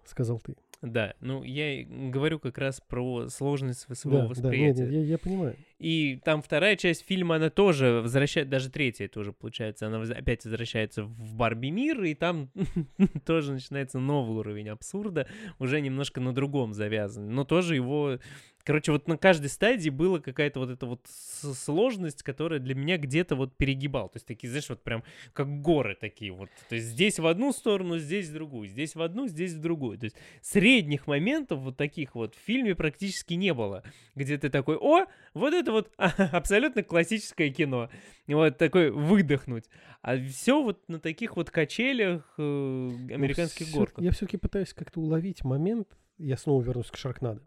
[0.04, 0.56] сказал ты.
[0.92, 4.38] Да, ну я говорю как раз про сложность св- своего Да, да, нет,
[4.76, 4.82] восприятия.
[4.84, 5.56] нет, я, я понимаю.
[5.78, 11.02] И там вторая часть фильма, она тоже возвращает, даже третья тоже получается, она опять возвращается
[11.04, 12.50] в Барби мир, и там
[13.26, 15.26] тоже начинается новый уровень абсурда,
[15.58, 18.18] уже немножко на другом завязан, но тоже его
[18.66, 23.36] Короче, вот на каждой стадии была какая-то вот эта вот сложность, которая для меня где-то
[23.36, 24.08] вот перегибал.
[24.08, 26.50] То есть такие, знаешь, вот прям как горы такие вот.
[26.68, 29.98] То есть здесь в одну сторону, здесь в другую, здесь в одну, здесь в другую.
[29.98, 33.84] То есть средних моментов вот таких вот в фильме практически не было.
[34.16, 37.88] Где ты такой, о, вот это вот абсолютно классическое кино.
[38.26, 39.66] Вот такой выдохнуть.
[40.02, 44.04] А все вот на таких вот качелях э, ну, американских ну, горках.
[44.04, 45.86] Я все-таки пытаюсь как-то уловить момент,
[46.18, 47.42] я снова вернусь к Шаркнадо.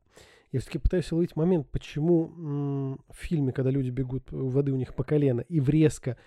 [0.51, 4.95] Я все-таки пытаюсь уловить момент, почему м- в фильме, когда люди бегут, воды у них
[4.95, 6.17] по колено, и врезка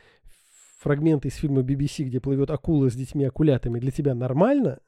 [0.79, 4.81] фрагменты из фильма BBC, где плывет акула с детьми-акулятами, для тебя нормально,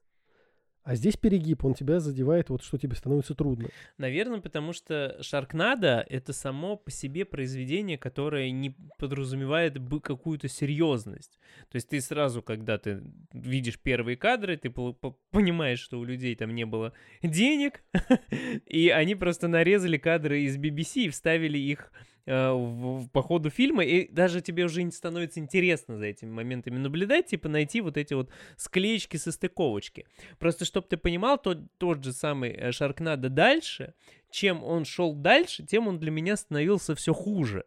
[0.84, 3.68] а здесь перегиб, он тебя задевает, вот что тебе становится трудно.
[3.96, 11.38] Наверное, потому что Шаркнада— это само по себе произведение, которое не подразумевает бы какую-то серьезность.
[11.70, 16.54] То есть ты сразу, когда ты видишь первые кадры, ты понимаешь, что у людей там
[16.54, 16.92] не было
[17.22, 17.82] денег,
[18.66, 21.90] и они просто нарезали кадры из BBC и вставили их
[22.26, 27.26] в, по ходу фильма, и даже тебе уже не становится интересно за этими моментами наблюдать,
[27.26, 30.06] типа найти вот эти вот склеечки со стыковочки.
[30.38, 33.94] Просто чтобы ты понимал, тот, тот же самый э, Шаркнадо дальше,
[34.30, 37.64] чем он шел дальше, тем он для меня становился все хуже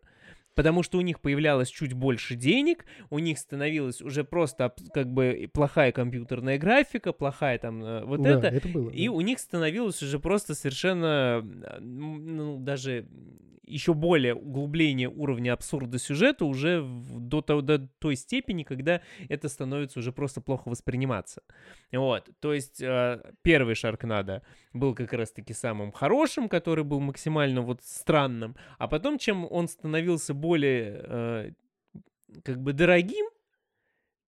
[0.57, 5.47] потому что у них появлялось чуть больше денег, у них становилась уже просто как бы
[5.53, 9.11] плохая компьютерная графика, плохая там э, вот да, это, это было, и да.
[9.11, 11.43] у них становилось уже просто совершенно,
[11.79, 13.07] ну, даже
[13.67, 19.99] еще более углубление уровня абсурда сюжета уже до, до, до той степени, когда это становится
[19.99, 21.43] уже просто плохо восприниматься.
[21.91, 24.41] Вот, то есть э, первый Шаркнадо
[24.73, 30.33] был как раз-таки самым хорошим, который был максимально вот странным, а потом, чем он становился
[30.33, 31.51] более э,
[32.43, 33.25] как бы дорогим,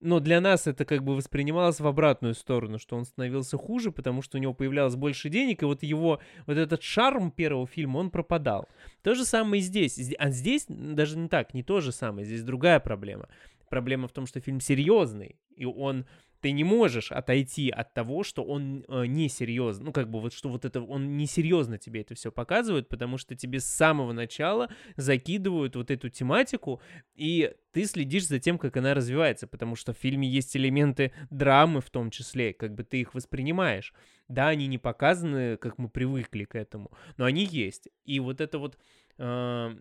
[0.01, 4.21] но для нас это как бы воспринималось в обратную сторону, что он становился хуже, потому
[4.21, 8.09] что у него появлялось больше денег, и вот его, вот этот шарм первого фильма, он
[8.09, 8.67] пропадал.
[9.03, 9.99] То же самое и здесь.
[10.17, 13.27] А здесь даже не так, не то же самое, здесь другая проблема.
[13.69, 16.05] Проблема в том, что фильм серьезный, и он
[16.41, 20.49] ты не можешь отойти от того, что он э, несерьезно, ну как бы вот что
[20.49, 25.75] вот это он несерьезно тебе это все показывает, потому что тебе с самого начала закидывают
[25.75, 26.81] вот эту тематику,
[27.15, 31.81] и ты следишь за тем, как она развивается, потому что в фильме есть элементы драмы
[31.81, 33.93] в том числе, как бы ты их воспринимаешь.
[34.27, 37.89] Да, они не показаны, как мы привыкли к этому, но они есть.
[38.05, 38.77] И вот это вот
[39.19, 39.75] э,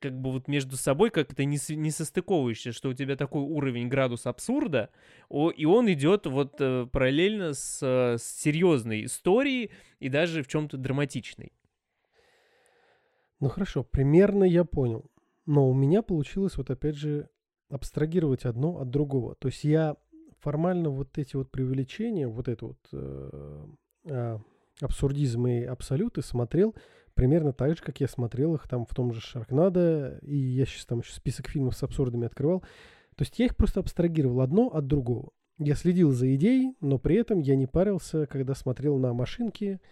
[0.00, 4.26] как бы вот между собой как-то не, не состыковываешься, что у тебя такой уровень градус
[4.26, 4.90] абсурда,
[5.28, 10.48] о, и он идет вот э, параллельно с, э, с серьезной историей и даже в
[10.48, 11.52] чем-то драматичной.
[13.38, 15.10] Ну хорошо, примерно я понял.
[15.46, 17.28] Но у меня получилось вот опять же
[17.70, 19.34] абстрагировать одно от другого.
[19.36, 19.96] То есть я
[20.40, 23.66] формально вот эти вот преувеличения, вот это вот э,
[24.04, 24.38] э,
[24.80, 26.74] абсурдизм и абсолюты смотрел
[27.20, 30.86] примерно так же, как я смотрел их там в том же Шаркнадо, и я сейчас
[30.86, 32.60] там еще список фильмов с абсурдами открывал.
[33.14, 35.32] То есть я их просто абстрагировал одно от другого.
[35.58, 39.82] Я следил за идеей, но при этом я не парился, когда смотрел на машинки,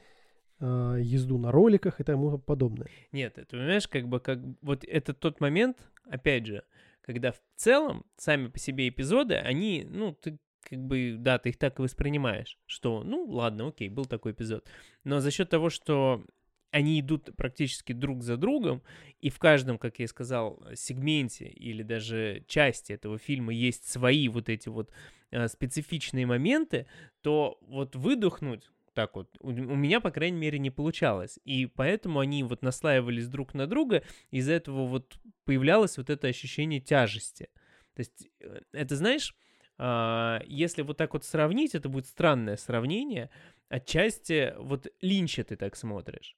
[0.59, 2.89] э, езду на роликах и тому подобное.
[3.13, 6.63] Нет, ты понимаешь, как бы как вот это тот момент, опять же,
[7.03, 11.59] когда в целом сами по себе эпизоды, они, ну, ты как бы, да, ты их
[11.59, 14.67] так и воспринимаешь, что, ну, ладно, окей, был такой эпизод.
[15.05, 16.25] Но за счет того, что
[16.71, 18.83] они идут практически друг за другом,
[19.21, 24.29] и в каждом, как я и сказал, сегменте или даже части этого фильма есть свои
[24.29, 24.91] вот эти вот
[25.31, 26.87] э, специфичные моменты,
[27.23, 29.29] то вот выдохнуть так вот.
[29.39, 31.39] У, у меня, по крайней мере, не получалось.
[31.45, 34.03] И поэтому они вот наслаивались друг на друга,
[34.33, 37.49] из-за этого вот появлялось вот это ощущение тяжести.
[37.95, 39.37] То есть, э, это знаешь,
[39.79, 43.31] э, если вот так вот сравнить, это будет странное сравнение,
[43.69, 46.37] отчасти вот Линча ты так смотришь.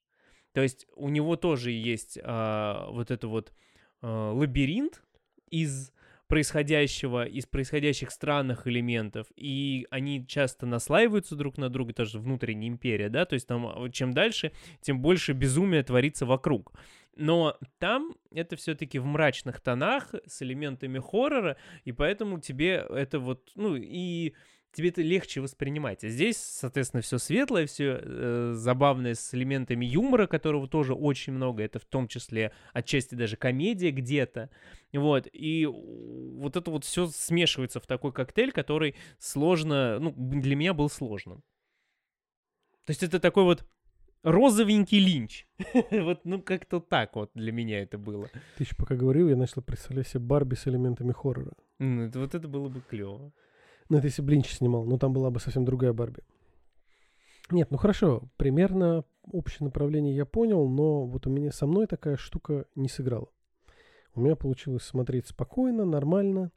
[0.52, 3.52] То есть у него тоже есть а, вот это вот
[4.02, 5.02] а, лабиринт
[5.50, 5.92] из
[6.30, 13.08] происходящего, из происходящих странных элементов, и они часто наслаиваются друг на друга, тоже внутренняя империя,
[13.08, 16.72] да, то есть там а, чем дальше, тем больше безумия творится вокруг.
[17.16, 23.50] Но там это все-таки в мрачных тонах с элементами хоррора, и поэтому тебе это вот,
[23.56, 24.34] ну, и
[24.72, 26.04] тебе это легче воспринимать.
[26.04, 31.62] А здесь, соответственно, все светлое, все э, забавное с элементами юмора, которого тоже очень много.
[31.62, 34.50] Это в том числе отчасти даже комедия где-то.
[34.92, 35.28] Вот.
[35.32, 40.88] И вот это вот все смешивается в такой коктейль, который сложно, ну, для меня был
[40.88, 41.42] сложным.
[42.86, 43.64] То есть это такой вот
[44.22, 45.46] розовенький линч.
[45.90, 48.28] вот, ну, как-то так вот для меня это было.
[48.56, 51.52] Ты еще пока говорил, я начал представлять себе Барби с элементами хоррора.
[51.78, 53.32] Ну, это, вот это было бы клево.
[53.90, 56.22] Ну, это если Блинч снимал, но там была бы совсем другая Барби.
[57.50, 62.16] Нет, ну хорошо, примерно общее направление я понял, но вот у меня со мной такая
[62.16, 63.28] штука не сыграла.
[64.14, 66.52] У меня получилось смотреть спокойно, нормально.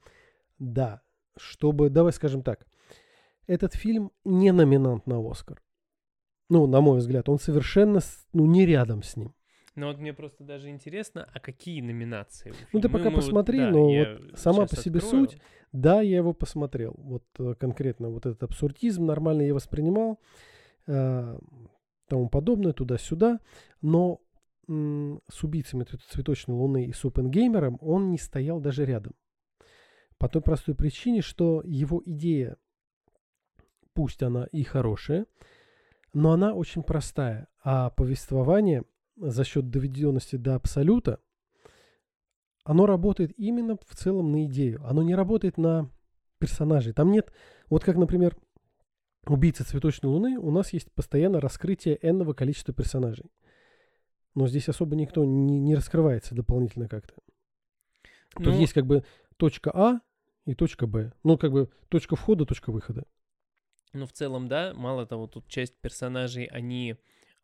[0.60, 1.02] Да,
[1.36, 2.68] чтобы, давай скажем так,
[3.48, 5.60] этот фильм не номинант на Оскар.
[6.50, 8.00] Ну, на мой взгляд, он совершенно
[8.32, 9.34] ну, не рядом с ним.
[9.76, 12.54] Ну вот мне просто даже интересно, а какие номинации?
[12.72, 15.28] Ну ты пока мы посмотри, вот, да, но вот сама по себе открою.
[15.30, 16.94] суть, да, я его посмотрел.
[16.98, 20.20] Вот э, конкретно вот этот абсурдизм нормально я воспринимал,
[20.86, 21.40] э,
[22.08, 23.40] тому подобное, туда-сюда.
[23.82, 24.22] Но
[24.68, 29.16] м- с убийцами цветочной луны и с Опенгеймером он не стоял даже рядом.
[30.20, 32.58] По той простой причине, что его идея,
[33.94, 35.26] пусть она и хорошая,
[36.14, 38.84] но она очень простая, а повествование
[39.16, 41.20] за счет доведенности до абсолюта,
[42.64, 44.82] оно работает именно в целом на идею.
[44.86, 45.90] Оно не работает на
[46.40, 46.94] персонажей.
[46.94, 47.32] Там нет,
[47.70, 48.38] вот как, например,
[49.28, 53.32] убийца цветочной луны, у нас есть постоянно раскрытие энного количества персонажей.
[54.36, 57.14] Но здесь особо никто не, не раскрывается дополнительно как-то.
[58.38, 59.04] Ну, То есть есть как бы
[59.38, 60.02] точка А
[60.46, 61.14] и точка Б.
[61.24, 63.06] Ну, как бы точка входа, точка выхода.
[63.94, 66.96] Ну, в целом, да, мало того, тут часть персонажей, они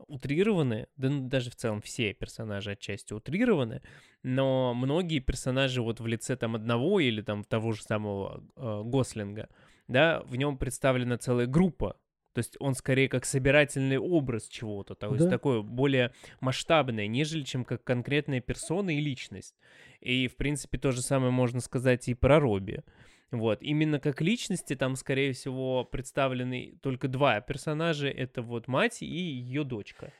[0.07, 3.81] утрированы, да ну, даже в целом все персонажи отчасти утрированы,
[4.23, 9.49] но многие персонажи вот в лице там одного или там того же самого э, Гослинга,
[9.87, 11.97] да, в нем представлена целая группа,
[12.33, 15.29] то есть он скорее как собирательный образ чего-то, то есть да.
[15.29, 19.55] такое более масштабное, нежели чем как конкретная персона и личность.
[19.99, 22.83] И, в принципе, то же самое можно сказать и про Робби.
[23.31, 28.07] Вот, именно как личности там, скорее всего, представлены только два персонажа.
[28.07, 30.11] Это вот мать и ее дочка.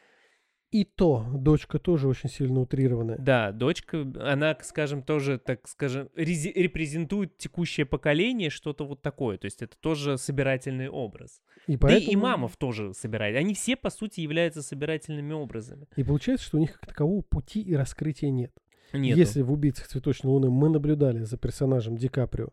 [0.72, 3.18] И то, дочка тоже очень сильно утрированная.
[3.18, 9.40] Да, дочка, она, скажем, тоже, так скажем, репрезентует текущее поколение, что-то вот такое.
[9.40, 11.42] То есть это тоже собирательный образ.
[11.66, 12.06] И поэтому...
[12.06, 13.36] Да и мамов тоже собирает.
[13.36, 15.88] Они все, по сути, являются собирательными образами.
[15.96, 18.54] И получается, что у них как такового пути и раскрытия нет.
[18.94, 19.20] Нету.
[19.20, 22.50] Если в «Убийцах цветочной луны» мы наблюдали за персонажем Ди Каприо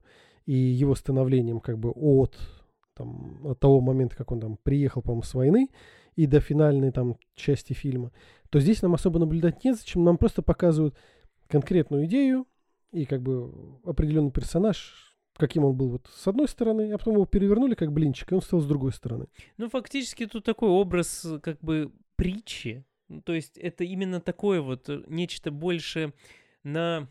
[0.46, 2.38] и его становлением как бы от,
[2.94, 5.68] там, от того момента, как он там приехал, по-моему, с войны,
[6.14, 8.12] и до финальной там части фильма,
[8.48, 10.96] то здесь нам особо наблюдать нет, зачем нам просто показывают
[11.48, 12.46] конкретную идею
[12.92, 13.52] и как бы
[13.84, 18.32] определенный персонаж, каким он был вот с одной стороны, а потом его перевернули как блинчик,
[18.32, 19.26] и он стал с другой стороны.
[19.58, 22.84] Ну, фактически тут такой образ как бы притчи.
[23.08, 26.12] Ну, то есть это именно такое вот э, нечто больше
[26.64, 27.08] на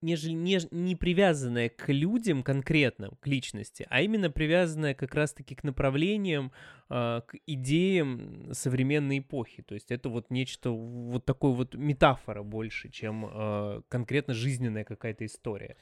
[0.00, 5.64] нежели не, не привязанная к людям конкретно, к личности, а именно привязанная как раз-таки к
[5.64, 6.52] направлениям,
[6.90, 9.62] э, к идеям современной эпохи.
[9.62, 15.26] То есть это вот нечто, вот такой вот метафора больше, чем э, конкретно жизненная какая-то
[15.26, 15.76] история.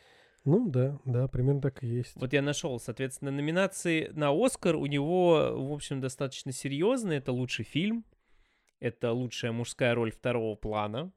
[0.44, 2.14] Ну да, да, примерно так и есть.
[2.14, 7.18] Вот я нашел, соответственно, номинации на Оскар у него, в общем, достаточно серьезные.
[7.18, 8.04] Это лучший фильм,
[8.78, 11.12] это лучшая мужская роль второго плана,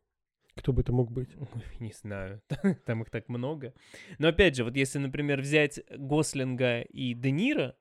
[0.59, 1.29] кто бы это мог быть?
[1.79, 2.41] Не знаю,
[2.85, 3.73] там их так много.
[4.17, 7.75] Но опять же, вот если, например, взять Гослинга и Де Ниро,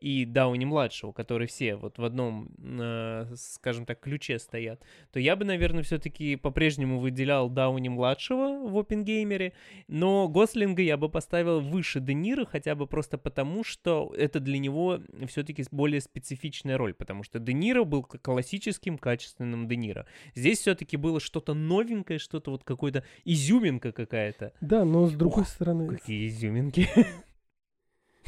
[0.00, 4.82] и Дауни-младшего, которые все вот в одном, э, скажем так, ключе стоят,
[5.12, 9.52] то я бы, наверное, все-таки по-прежнему выделял Дауни-младшего в Опенгеймере,
[9.88, 14.58] но Гослинга я бы поставил выше Де Ниро, хотя бы просто потому, что это для
[14.58, 20.06] него все-таки более специфичная роль, потому что Де Ниро был классическим, качественным Де Ниро.
[20.34, 24.52] Здесь все-таки было что-то новенькое, что-то вот какой-то изюминка какая-то.
[24.60, 25.88] Да, но с другой О, стороны...
[25.88, 26.88] Какие изюминки.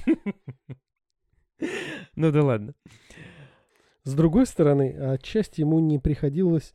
[2.16, 2.74] Ну да ладно.
[4.04, 6.74] С другой стороны, отчасти ему не приходилось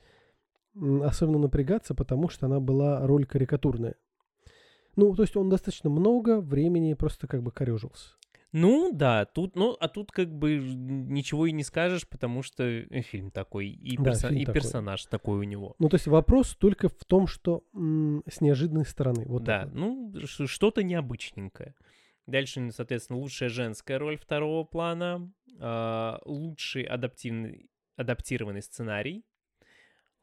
[1.04, 3.96] особенно напрягаться, потому что она была роль карикатурная.
[4.96, 8.16] Ну, то есть он достаточно много времени просто как бы корежился.
[8.54, 13.02] Ну, да, тут, ну, а тут как бы ничего и не скажешь, потому что э,
[13.02, 14.62] фильм такой, и, да, перso- фильм и такой.
[14.62, 15.76] персонаж такой у него.
[15.80, 19.26] Ну, то есть вопрос только в том, что м- с неожиданной стороны.
[19.28, 19.74] Вот да, так.
[19.74, 21.76] ну, что-то необычненькое.
[22.28, 29.24] Дальше, соответственно, лучшая женская роль второго плана, э, лучший адаптивный, адаптированный сценарий,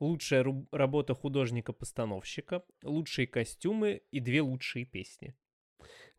[0.00, 5.34] лучшая работа художника-постановщика, лучшие костюмы и две лучшие песни.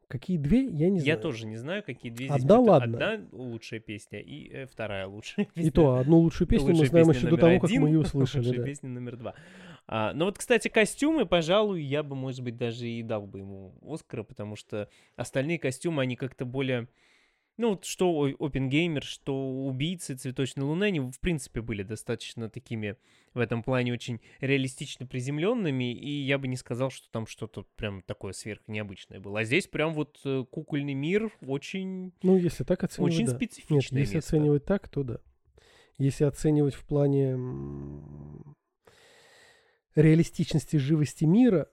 [0.07, 1.17] Какие две, я не знаю.
[1.17, 2.43] Я тоже не знаю, какие две здесь.
[2.43, 3.15] Одна, ладно.
[3.15, 5.69] Одна лучшая песня и э, вторая лучшая песня.
[5.69, 7.99] И то, одну лучшую песню лучшая мы знаем еще до того, один, как мы ее
[8.01, 8.45] услышали.
[8.45, 8.65] Лучшая да.
[8.65, 9.35] песня номер два.
[9.87, 13.75] А, но вот, кстати, костюмы, пожалуй, я бы, может быть, даже и дал бы ему
[13.83, 16.87] Оскара, потому что остальные костюмы, они как-то более
[17.57, 19.33] Ну, вот что Опенгеймер, что
[19.65, 22.97] Убийцы Цветочной Луны, они, в принципе, были достаточно такими
[23.33, 28.01] в этом плане очень реалистично приземленными, и я бы не сказал, что там что-то прям
[28.01, 29.41] такое сверхнеобычное было.
[29.41, 32.11] А здесь прям вот э, кукольный мир очень...
[32.23, 33.35] Ну, если так оценивать, Очень да.
[33.35, 34.35] специфичное Нет, если место.
[34.35, 35.19] оценивать так, то да.
[35.97, 37.37] Если оценивать в плане
[39.95, 41.67] реалистичности, живости мира,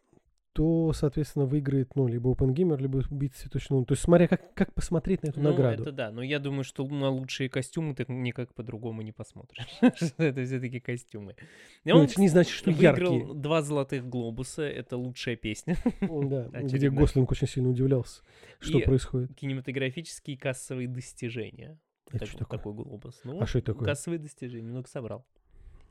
[0.54, 3.86] то, соответственно, выиграет, ну, либо OpenGamer, либо Убийца Цветочной Луны.
[3.86, 5.82] То есть, смотря как, как посмотреть на эту Ну, награду.
[5.84, 9.66] это да, но я думаю, что на лучшие костюмы ты никак по-другому не посмотришь.
[10.18, 11.36] Это все-таки костюмы.
[11.84, 13.34] И Ну, он это не значит, что выиграл яркие.
[13.34, 15.78] два золотых глобуса, это лучшая песня.
[16.02, 16.90] Да, где.
[16.90, 18.20] Гослинг очень сильно удивлялся,
[18.60, 19.34] что И происходит.
[19.34, 21.78] Кинематографические кассовые достижения.
[22.10, 22.58] Это Так- что такое?
[22.58, 23.20] Такой глобус.
[23.24, 23.86] Ну, А что это такое?
[23.88, 25.24] Кассовые достижения, много собрал.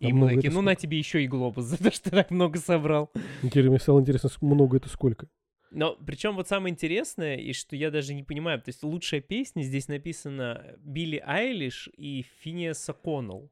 [0.02, 2.32] А И такие, это ну на тебе еще и глобус за то, что ты так
[2.32, 3.12] много собрал.
[3.42, 5.28] Интересно, мне стало интересно, много это сколько.
[5.72, 9.64] Но причем вот самое интересное, и что я даже не понимаю, то есть лучшая песня
[9.64, 13.50] здесь написана Билли Айлиш и Финиаса Коннелл.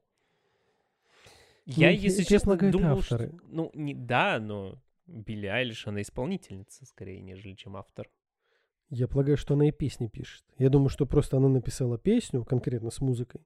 [1.66, 3.32] Я, Ну, если честно, думал, что...
[3.48, 8.10] Ну, не, да, но Билли Айлиш, она исполнительница скорее, нежели чем автор.
[8.90, 10.44] Я полагаю, что она и песни пишет.
[10.58, 13.42] Я думаю, что просто она написала песню конкретно с музыкой.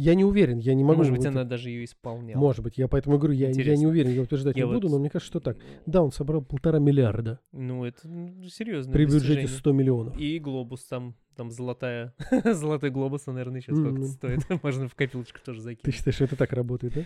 [0.00, 0.98] Я не уверен, я не могу...
[0.98, 2.38] Может быть, она даже ее исполняла.
[2.40, 4.94] Может быть, я поэтому говорю, я, я не уверен, я утверждать Я не буду, вот-
[4.94, 5.58] но мне кажется, что так.
[5.84, 8.92] Да, он собрал полтора миллиарда Ну, это ну, серьезно.
[8.92, 10.18] при бюджете 100 миллионов.
[10.18, 14.06] И глобус там, там золотая, золотой глобус, он, наверное, еще сколько Мгм.
[14.06, 14.40] стоит.
[14.62, 15.94] Можно в копилочку тоже Ты закинуть.
[15.94, 17.02] считаешь, что это так работает, да?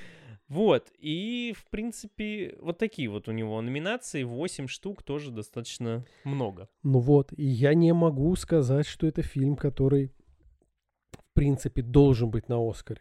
[0.46, 6.68] Вот, и, в принципе, вот такие вот у него номинации, 8 штук, тоже достаточно много.
[6.82, 10.12] Ну вот, и я не могу сказать, что это фильм, который,
[11.34, 13.00] принципе, должен быть на Оскаре.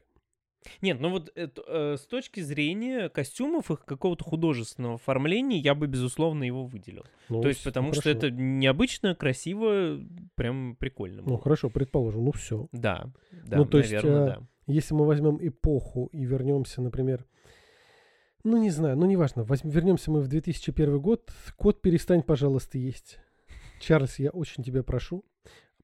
[0.81, 5.87] Нет, ну вот это, э, с точки зрения костюмов, их какого-то художественного оформления, я бы,
[5.87, 7.03] безусловно, его выделил.
[7.29, 8.17] Ну, То есть, потому что хорошо.
[8.27, 9.99] это необычно, красиво,
[10.35, 11.21] прям прикольно.
[11.21, 11.41] Ну было.
[11.41, 12.67] хорошо, предположим, ну все.
[12.71, 13.11] Да,
[13.45, 14.47] да, Ну, то есть, наверное, а, да.
[14.65, 17.25] Если мы возьмем эпоху и вернемся, например,
[18.45, 23.19] ну не знаю, ну неважно, возьм- вернемся мы в 2001 год, кот перестань, пожалуйста, есть.
[23.81, 25.25] Чарльз, я очень тебя прошу,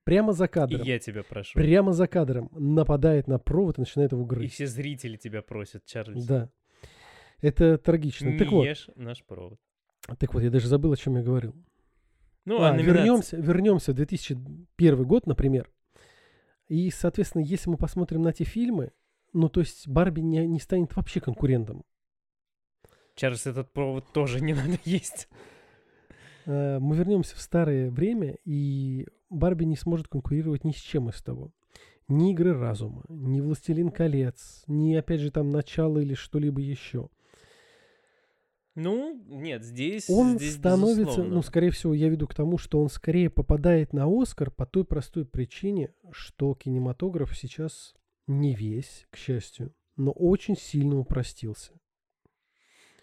[0.10, 1.54] прямо за И кадром, я тебя прошу.
[1.54, 4.54] прямо за кадром нападает на провод и начинает его И грызть.
[4.56, 6.26] все зрители тебя просят, Чарльз.
[6.26, 6.50] Да.
[7.42, 8.30] Это трагично.
[8.30, 9.60] Не так вот, ешь наш провод.
[10.18, 11.56] так вот, я даже забыл, о чем я говорил.
[12.46, 15.70] Ну, А, а, вернемся, вернемся в 2001 год, например.
[16.68, 18.92] И, соответственно, если мы посмотрим на эти фильмы,
[19.34, 21.84] ну, то есть Барби не, не станет вообще конкурентом.
[23.16, 25.28] Чарльз, этот провод тоже не надо есть.
[26.46, 31.22] Э, Мы вернемся в старое время, и Барби не сможет конкурировать ни с чем из
[31.22, 31.52] того.
[32.08, 37.10] Ни игры разума, ни Властелин колец, ни, опять же, там начало или что-либо еще.
[38.76, 41.36] Ну, нет, здесь Он здесь становится, безусловно.
[41.36, 44.86] ну, скорее всего, я веду к тому, что он скорее попадает на Оскар по той
[44.86, 47.94] простой причине, что кинематограф сейчас
[48.26, 51.74] не весь, к счастью, но очень сильно упростился.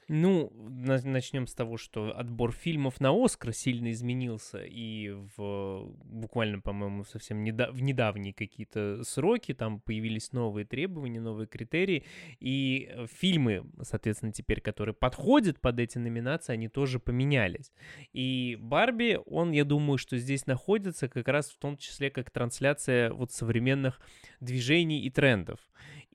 [0.09, 7.03] Ну, начнем с того, что отбор фильмов на Оскар сильно изменился, и в буквально, по-моему,
[7.05, 12.05] совсем неда- в недавние какие-то сроки там появились новые требования, новые критерии,
[12.39, 17.73] и э, фильмы, соответственно, теперь, которые подходят под эти номинации, они тоже поменялись.
[18.13, 23.13] И Барби, он, я думаю, что здесь находится как раз в том числе как трансляция
[23.13, 24.01] вот современных
[24.39, 25.59] движений и трендов.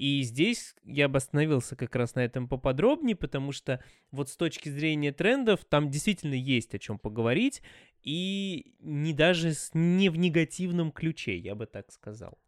[0.01, 4.67] И здесь я бы остановился как раз на этом поподробнее, потому что вот с точки
[4.67, 7.61] зрения трендов там действительно есть о чем поговорить,
[8.01, 12.39] и не даже с, не в негативном ключе, я бы так сказал.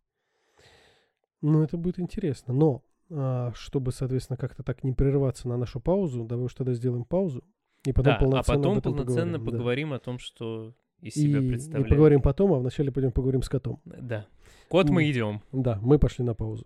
[1.42, 2.56] Ну, это будет интересно.
[2.56, 7.06] Но, а, чтобы, соответственно, как-то так не прерываться на нашу паузу, давай уж тогда сделаем
[7.06, 7.44] паузу.
[7.86, 9.52] И потом да, а полноценно потом об этом полноценно поговорим, да.
[9.52, 11.90] поговорим о том, что из И, себя и представляет.
[11.90, 13.80] поговорим потом, а вначале пойдем поговорим с котом.
[13.86, 14.26] Да.
[14.70, 15.44] Кот, мы идем.
[15.52, 16.66] Да, мы пошли на паузу.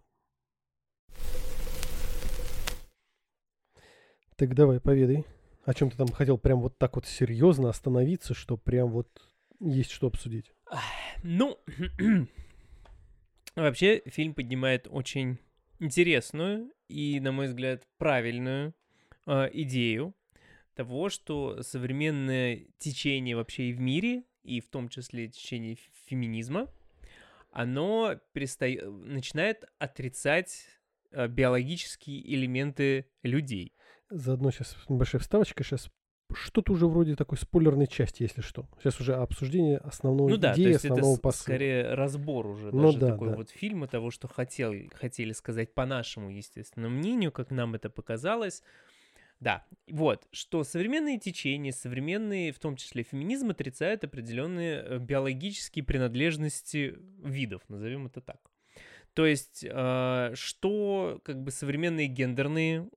[4.37, 5.25] Так давай, поведай.
[5.65, 9.09] О чем ты там хотел прям вот так вот серьезно остановиться, что прям вот
[9.59, 10.51] есть что обсудить.
[11.23, 11.57] Ну,
[13.55, 15.39] вообще фильм поднимает очень
[15.79, 18.75] интересную и, на мой взгляд, правильную
[19.25, 20.13] э, идею
[20.75, 26.71] того, что современное течение вообще и в мире, и в том числе течение феминизма,
[27.51, 30.67] оно переста- начинает отрицать
[31.09, 33.73] э, биологические элементы людей.
[34.09, 35.63] Заодно сейчас небольшая вставочка.
[35.63, 35.89] Сейчас
[36.33, 38.67] что-то уже вроде такой спойлерной части, если что.
[38.79, 41.43] Сейчас уже обсуждение основной Ну да, то идеи, есть это основного с- посыла.
[41.43, 43.35] скорее разбор уже Ну даже да, такой да.
[43.35, 48.61] вот фильма того, что хотел, хотели сказать по нашему естественному мнению, как нам это показалось.
[49.39, 56.97] Да, вот, что современные течения, современные, в том числе феминизм, отрицают определенные э, биологические принадлежности
[57.23, 58.39] видов, назовем это так.
[59.17, 62.87] То есть, э, что как бы современные гендерные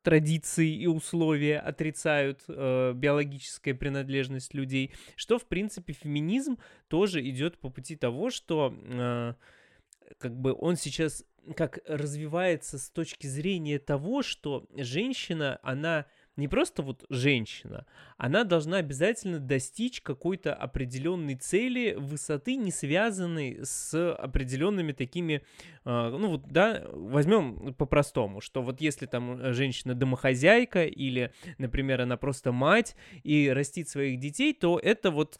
[0.00, 6.56] традиции и условия отрицают э, биологическая принадлежность людей, что, в принципе, феминизм
[6.88, 9.34] тоже идет по пути того, что э,
[10.16, 16.06] как бы он сейчас как развивается с точки зрения того, что женщина, она
[16.40, 17.86] не просто вот женщина,
[18.16, 25.42] она должна обязательно достичь какой-то определенной цели высоты, не связанной с определенными такими,
[25.84, 32.16] а, ну вот, да, возьмем по-простому, что вот если там женщина домохозяйка или, например, она
[32.16, 35.38] просто мать и растит своих детей, то это вот,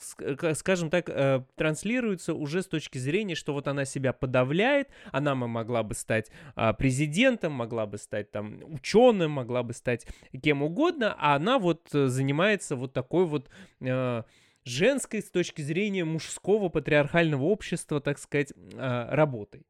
[0.54, 5.82] скажем так, э, транслируется уже с точки зрения, что вот она себя подавляет, она могла
[5.82, 10.06] бы стать а, президентом, могла бы стать там ученым, могла бы стать
[10.42, 13.48] кем угодно, а она вот занимается является вот такой вот
[13.80, 14.22] э,
[14.64, 19.66] женской с точки зрения мужского патриархального общества, так сказать, э, работой.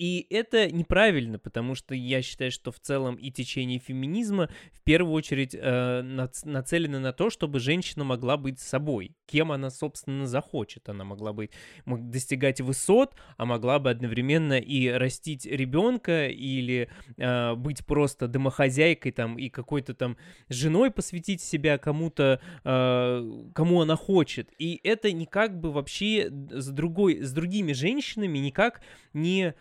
[0.00, 5.12] И это неправильно, потому что я считаю, что в целом и течение феминизма в первую
[5.12, 10.88] очередь э, нацелено на то, чтобы женщина могла быть собой, кем она, собственно, захочет.
[10.88, 11.50] Она могла быть,
[11.84, 16.88] достигать высот, а могла бы одновременно и растить ребенка или
[17.18, 20.16] э, быть просто домохозяйкой там и какой-то там
[20.48, 24.50] женой посвятить себя кому-то, э, кому она хочет.
[24.56, 28.80] И это никак бы вообще с другой, с другими женщинами никак
[29.12, 29.54] не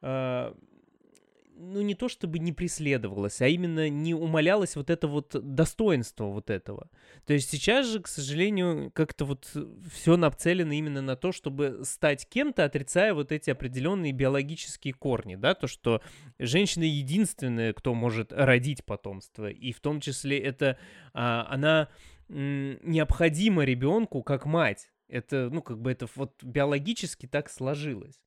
[0.00, 6.50] ну, не то чтобы не преследовалось, а именно не умалялось вот это вот достоинство вот
[6.50, 6.88] этого.
[7.26, 9.52] То есть сейчас же, к сожалению, как-то вот
[9.92, 15.54] все нацелено именно на то, чтобы стать кем-то, отрицая вот эти определенные биологические корни, да,
[15.54, 16.00] то, что
[16.38, 20.78] женщина единственная, кто может родить потомство, и в том числе это
[21.12, 21.88] а, она
[22.28, 24.90] м, необходима ребенку как мать.
[25.08, 28.20] Это, ну, как бы это вот биологически так сложилось.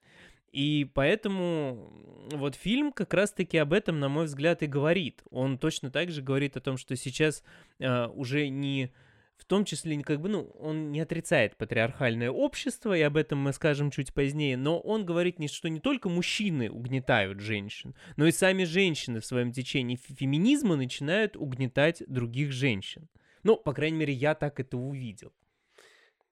[0.51, 5.23] И поэтому вот фильм как раз-таки об этом, на мой взгляд, и говорит.
[5.29, 7.43] Он точно так же говорит о том, что сейчас
[7.79, 8.91] э, уже не
[9.37, 13.53] в том числе, как бы, ну, он не отрицает патриархальное общество, и об этом мы
[13.53, 18.65] скажем чуть позднее, но он говорит, что не только мужчины угнетают женщин, но и сами
[18.65, 23.09] женщины в своем течении феминизма начинают угнетать других женщин.
[23.41, 25.33] Ну, по крайней мере, я так это увидел.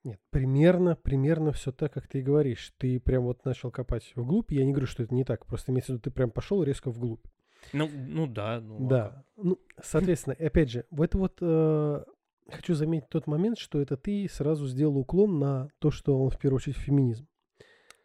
[0.03, 2.73] Нет, примерно, примерно все так, как ты и говоришь.
[2.77, 4.51] Ты прям вот начал копать вглубь.
[4.51, 5.45] Я не говорю, что это не так.
[5.45, 7.25] Просто имеется в виду, ты прям пошел резко вглубь.
[7.73, 8.61] Ну, ну да.
[8.61, 9.05] Ну, да.
[9.05, 12.03] А ну, соответственно, опять же, в это вот э,
[12.49, 16.39] хочу заметить тот момент, что это ты сразу сделал уклон на то, что он в
[16.39, 17.27] первую очередь феминизм.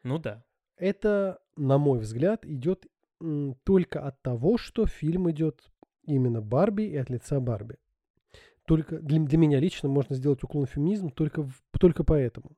[0.02, 0.44] Ну да.
[0.76, 2.86] Это, на мой взгляд, идет
[3.20, 5.70] м, только от того, что фильм идет
[6.02, 7.76] именно Барби и от лица Барби
[8.66, 12.56] только для, для меня лично можно сделать уклон в феминизм только, в, только поэтому.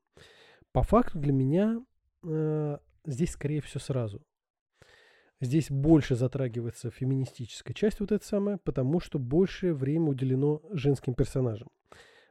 [0.71, 1.81] По факту для меня
[2.23, 4.21] э, здесь скорее все сразу.
[5.39, 11.69] Здесь больше затрагивается феминистическая часть вот эта самая, потому что больше время уделено женским персонажам.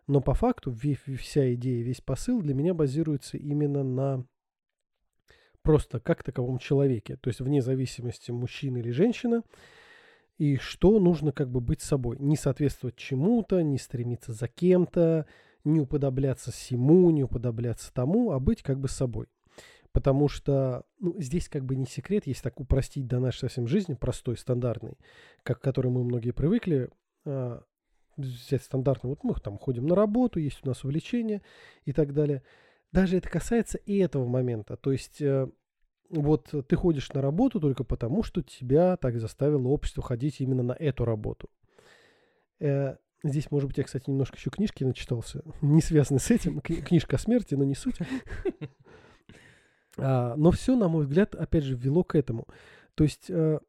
[0.08, 4.24] Но по факту вся идея, весь посыл для меня базируется именно на
[5.62, 7.16] просто как таковом человеке.
[7.16, 9.42] То есть вне зависимости мужчина или женщина,
[10.38, 12.18] и что нужно как бы быть собой.
[12.18, 15.26] Не соответствовать чему-то, не стремиться за кем-то,
[15.64, 19.26] не уподобляться всему, не уподобляться тому, а быть как бы собой.
[19.92, 23.94] Потому что ну, здесь как бы не секрет, если так упростить до нашей совсем жизни,
[23.94, 24.98] простой, стандартный,
[25.42, 26.90] как к которой мы многие привыкли,
[27.24, 27.62] а,
[28.16, 31.42] взять стандартно, вот мы там ходим на работу, есть у нас увлечения
[31.84, 32.42] и так далее.
[32.92, 34.76] Даже это касается и этого момента.
[34.76, 35.48] То есть э,
[36.10, 40.72] вот ты ходишь на работу только потому, что тебя так заставило общество ходить именно на
[40.72, 41.50] эту работу.
[42.60, 46.60] Э, здесь, может быть, я, кстати, немножко еще книжки начитался, не связанные с этим.
[46.60, 47.96] Книжка о смерти, но не суть.
[49.98, 52.46] А, но все, на мой взгляд, опять же, вело к этому.
[52.94, 53.60] То есть э,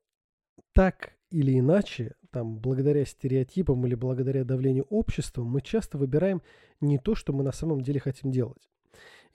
[0.74, 6.42] так или иначе, там, благодаря стереотипам или благодаря давлению общества, мы часто выбираем
[6.82, 8.68] не то, что мы на самом деле хотим делать.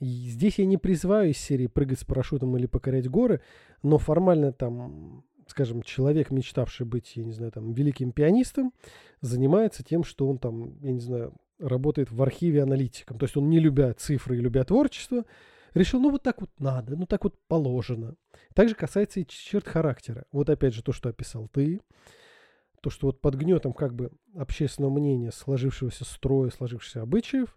[0.05, 3.41] Здесь я не призываю из серии прыгать с парашютом или покорять горы,
[3.85, 8.73] но формально там, скажем, человек, мечтавший быть, я не знаю, там, великим пианистом,
[9.21, 13.17] занимается тем, что он там, я не знаю, работает в архиве аналитиком.
[13.17, 15.25] То есть он, не любя цифры и любя творчество,
[15.73, 18.17] решил, ну вот так вот надо, ну так вот положено.
[18.55, 20.25] Также касается и черт характера.
[20.33, 21.81] Вот опять же то, что описал ты,
[22.81, 27.55] то, что вот под гнетом как бы общественного мнения, сложившегося строя, сложившихся обычаев,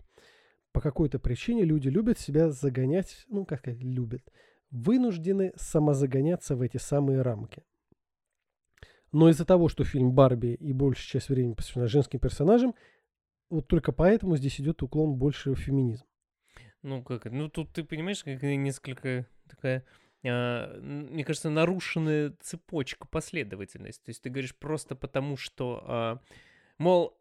[0.75, 4.29] по какой-то причине люди любят себя загонять, ну, как сказать, любят,
[4.71, 7.63] вынуждены самозагоняться в эти самые рамки.
[9.13, 12.75] Но из-за того, что фильм Барби и большая часть времени посвящена женским персонажам,
[13.49, 16.03] вот только поэтому здесь идет уклон больше в феминизм.
[16.81, 17.23] Ну, как?
[17.31, 19.85] Ну, тут ты понимаешь, как несколько такая
[20.25, 24.03] а, мне кажется, нарушенная цепочка, последовательность.
[24.03, 26.19] То есть ты говоришь просто потому, что, а,
[26.77, 27.17] мол,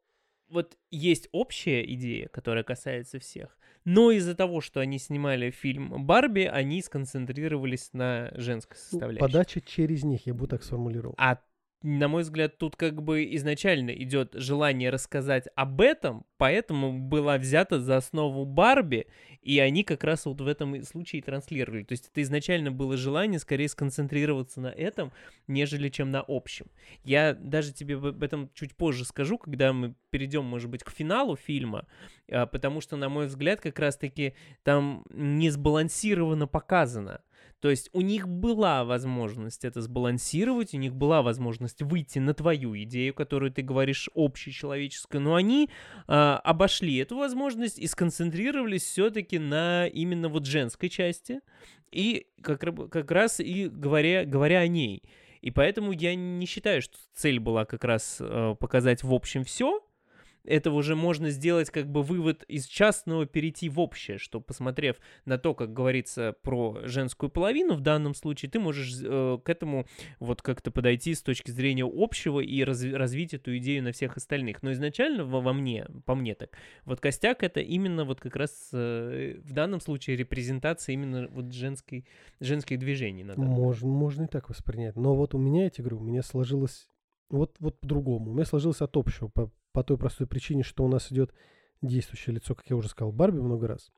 [0.55, 6.43] вот есть общая идея, которая касается всех, но из-за того, что они снимали фильм Барби,
[6.43, 9.21] они сконцентрировались на женской ну, составляющей.
[9.21, 11.15] Подача через них, я бы так сформулировал.
[11.19, 11.41] А
[11.85, 17.79] на мой взгляд, тут как бы изначально идет желание рассказать об этом, поэтому была взята
[17.79, 19.07] за основу Барби,
[19.43, 21.85] и они как раз вот в этом случае транслировали.
[21.85, 25.13] То есть это изначально было желание скорее сконцентрироваться на этом,
[25.47, 26.69] нежели чем на общем.
[27.05, 31.37] Я даже тебе об этом чуть позже скажу, когда мы перейдем, может быть, к финалу
[31.37, 31.87] фильма,
[32.31, 37.21] а, потому что, на мой взгляд, как раз-таки там не сбалансированно показано.
[37.61, 42.77] То есть у них была возможность это сбалансировать, у них была возможность выйти на твою
[42.83, 45.71] идею, которую ты говоришь общечеловеческую, но они
[46.07, 51.41] э, обошли эту возможность и сконцентрировались все-таки на именно вот женской части
[51.91, 55.03] и как, как раз и говоря, говоря о ней.
[55.41, 59.84] И поэтому я не считаю, что цель была как раз э, показать в общем все,
[60.45, 65.39] это уже можно сделать как бы вывод из частного перейти в общее, что посмотрев на
[65.39, 69.87] то, как говорится про женскую половину в данном случае, ты можешь э, к этому
[70.21, 74.63] вот как-то подойти с точки зрения общего и раз, развить эту идею на всех остальных.
[74.63, 76.51] Но изначально во, во мне, по мне так,
[76.85, 82.07] вот костяк это именно вот как раз э, в данном случае репрезентация именно вот женской,
[82.41, 83.25] женских движений.
[83.37, 84.97] можно, можно и так воспринять.
[84.97, 86.89] Но вот у меня, я тебе говорю, у меня сложилось
[87.31, 88.31] вот, вот по-другому.
[88.31, 91.33] У меня сложилось от общего, по, по той простой причине, что у нас идет
[91.83, 93.91] действующее лицо, как я уже сказал, Барби много раз.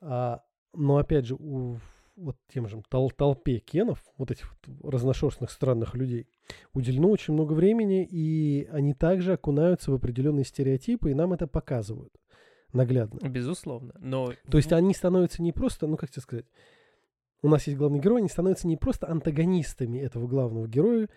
[0.00, 0.42] А,
[0.72, 1.78] но опять же, у
[2.16, 6.28] вот тем же тол толпе кенов, вот этих вот разношерстных странных людей,
[6.72, 12.14] уделено очень много времени, и они также окунаются в определенные стереотипы, и нам это показывают
[12.72, 13.26] наглядно.
[13.28, 14.32] Безусловно, но...
[14.50, 16.46] То есть они становятся не просто, ну как тебе сказать,
[17.42, 21.08] у нас есть главный герой, они становятся не просто антагонистами этого главного героя,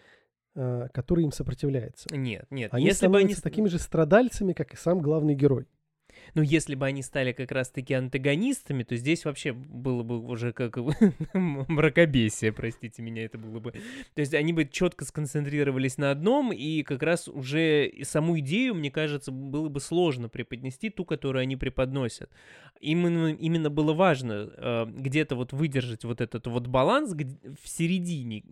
[0.53, 2.07] который им сопротивляется.
[2.15, 2.73] Нет, нет.
[2.73, 3.41] Они если становятся бы они...
[3.41, 5.67] такими же страдальцами, как и сам главный герой.
[6.33, 10.77] Ну, если бы они стали как раз-таки антагонистами, то здесь вообще было бы уже как
[11.33, 13.71] мракобесие, простите меня, это было бы.
[13.71, 18.91] То есть они бы четко сконцентрировались на одном, и как раз уже саму идею, мне
[18.91, 22.29] кажется, было бы сложно преподнести ту, которую они преподносят.
[22.79, 28.43] Именно, именно было важно э, где-то вот выдержать вот этот вот баланс в середине,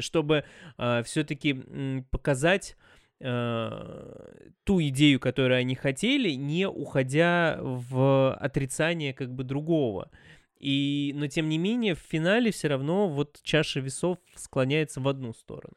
[0.00, 0.44] чтобы
[0.78, 2.76] э, все-таки показать
[3.22, 10.10] Э, ту идею, которую они хотели, не уходя в отрицание как бы другого.
[10.58, 15.34] И, но тем не менее, в финале все равно вот чаша весов склоняется в одну
[15.34, 15.74] сторону.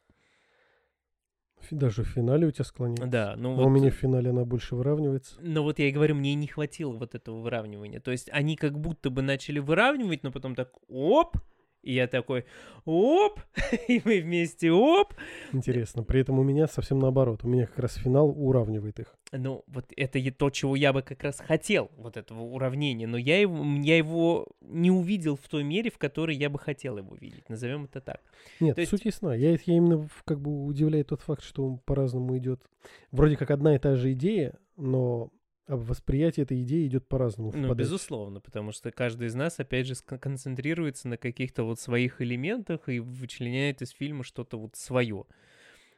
[1.71, 3.07] Даже в финале у тебя склоняется.
[3.07, 3.65] Да, ну вот...
[3.65, 5.35] у меня в финале она больше выравнивается.
[5.41, 7.99] Но вот я и говорю, мне не хватило вот этого выравнивания.
[7.99, 11.37] То есть они как будто бы начали выравнивать, но потом так оп,
[11.83, 12.45] и я такой,
[12.85, 13.39] оп,
[13.87, 15.13] и мы вместе, оп.
[15.51, 17.41] Интересно, при этом у меня совсем наоборот.
[17.43, 19.15] У меня как раз финал уравнивает их.
[19.31, 23.41] Ну, вот это то, чего я бы как раз хотел, вот этого уравнения, но я
[23.41, 27.49] его, я его не увидел в той мере, в которой я бы хотел его видеть,
[27.49, 28.21] назовем это так.
[28.59, 28.91] Нет, то есть...
[28.91, 29.33] суть ясна.
[29.33, 32.61] Я, я именно как бы удивляет тот факт, что он по-разному идет.
[33.11, 35.31] Вроде как одна и та же идея, но
[35.65, 37.51] а восприятие этой идеи идет по-разному.
[37.55, 42.89] Ну, безусловно, потому что каждый из нас, опять же, концентрируется на каких-то вот своих элементах
[42.89, 45.25] и вычленяет из фильма что-то вот свое.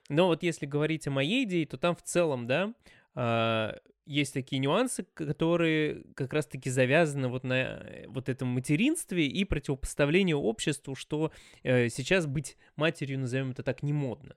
[0.07, 2.75] Но вот если говорить о моей идее, то там в целом, да,
[3.15, 9.43] а, есть такие нюансы, которые как раз-таки завязаны вот на э, вот этом материнстве и
[9.45, 11.31] противопоставлению обществу, что
[11.63, 14.35] э, сейчас быть матерью, назовем это так, не модно.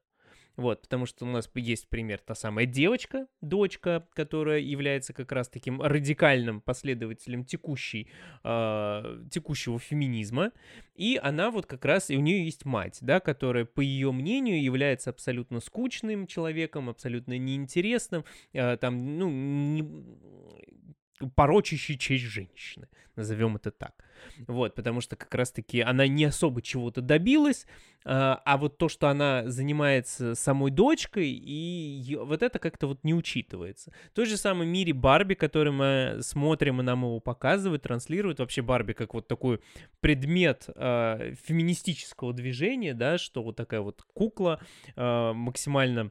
[0.59, 5.49] Вот, потому что у нас есть пример, та самая девочка, дочка, которая является как раз
[5.49, 8.09] таким радикальным последователем текущей,
[8.43, 10.51] э, текущего феминизма.
[10.97, 14.61] И она вот как раз, и у нее есть мать, да, которая, по ее мнению,
[14.61, 19.83] является абсолютно скучным человеком, абсолютно неинтересным, э, там, ну, не,
[21.35, 24.05] порочащий честь женщины, назовем это так.
[24.47, 27.67] Вот, потому что как раз-таки она не особо чего-то добилась,
[28.05, 33.15] а, а вот то, что она занимается самой дочкой, и вот это как-то вот не
[33.15, 33.93] учитывается.
[34.13, 38.63] В той же самой мире Барби, который мы смотрим, и нам его показывают, транслируют, вообще
[38.63, 39.61] Барби как вот такой
[40.01, 44.61] предмет э, феминистического движения, да, что вот такая вот кукла
[44.97, 46.11] э, максимально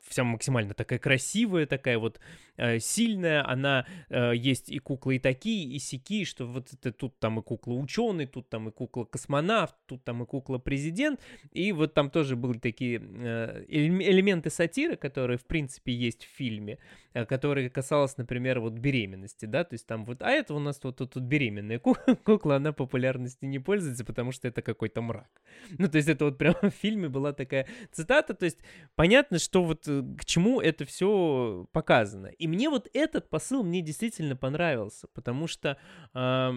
[0.00, 2.20] вся максимально такая красивая, такая вот
[2.56, 7.18] э, сильная, она э, есть и куклы и такие, и сики, что вот это тут
[7.18, 11.20] там и кукла ученый, тут там и кукла космонавт, тут там и кукла президент,
[11.52, 16.78] и вот там тоже были такие э, элементы сатиры, которые в принципе есть в фильме,
[17.14, 20.80] э, которые касалось, например, вот беременности, да, то есть там вот, а это у нас
[20.82, 21.78] вот тут, беременная
[22.24, 25.30] кукла, она популярности не пользуется, потому что это какой-то мрак.
[25.78, 28.58] Ну, то есть это вот прямо в фильме была такая цитата, то есть
[28.96, 32.28] понятно, что вот э, к чему это все показано.
[32.28, 35.76] И мне вот этот посыл мне действительно понравился, потому что
[36.14, 36.50] э,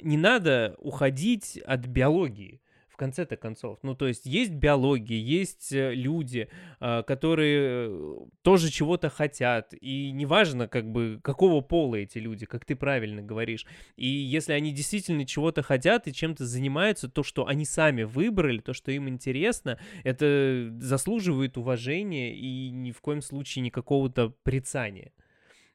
[0.00, 2.60] не надо уходить от биологии
[2.94, 3.80] в конце-то концов.
[3.82, 10.12] Ну, то есть есть биология, есть э, люди, а, которые э, тоже чего-то хотят, и
[10.12, 13.66] неважно, как бы, какого пола эти люди, как ты правильно говоришь.
[13.96, 18.72] И если они действительно чего-то хотят и чем-то занимаются, то, что они сами выбрали, то,
[18.72, 25.10] что им интересно, это заслуживает уважения и ни в коем случае никакого-то прицания.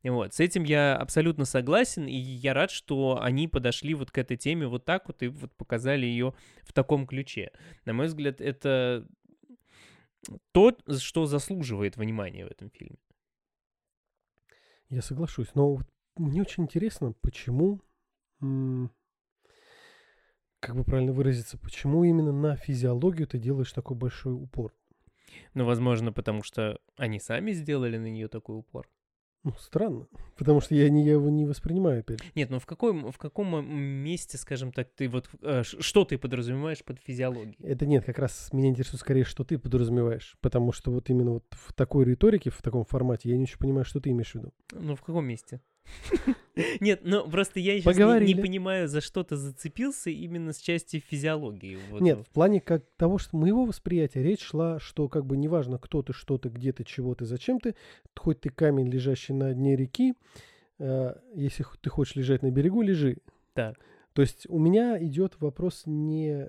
[0.04, 4.38] Вот, с этим я абсолютно согласен, и я рад, что они подошли вот к этой
[4.38, 6.34] теме вот так вот и вот показали ее
[6.64, 7.52] в таком ключе.
[7.84, 9.06] На мой взгляд, это
[10.54, 12.98] то, что заслуживает внимания в этом фильме.
[14.88, 15.80] Я соглашусь, но
[16.16, 17.82] мне очень интересно, почему,
[20.62, 24.74] как бы правильно выразиться, почему именно на физиологию ты делаешь такой большой упор?
[25.54, 28.90] Ну, возможно, потому что они сами сделали на нее такой упор.
[29.44, 32.20] Ну, странно, потому что я, не, я его не воспринимаю опять.
[32.36, 36.84] Нет, ну в каком, в каком месте, скажем так, ты вот, э, что ты подразумеваешь
[36.84, 37.58] под физиологией?
[37.64, 41.46] Это нет, как раз меня интересует скорее, что ты подразумеваешь, потому что вот именно вот
[41.52, 44.54] в такой риторике, в таком формате, я не очень понимаю, что ты имеешь в виду.
[44.74, 45.62] Ну, в каком месте?
[46.80, 51.00] Нет, ну просто я сейчас не, не понимаю, за что ты зацепился именно с части
[51.00, 51.78] физиологии.
[51.90, 52.02] Вот.
[52.02, 56.02] Нет, в плане как того, что моего восприятия речь шла, что как бы неважно, кто
[56.02, 57.76] ты, что ты, где ты, чего ты, зачем ты,
[58.16, 60.16] хоть ты камень, лежащий на дне реки,
[60.80, 63.18] э, если ты хочешь лежать на берегу, лежи.
[63.54, 63.78] Так.
[64.14, 66.48] То есть у меня идет вопрос не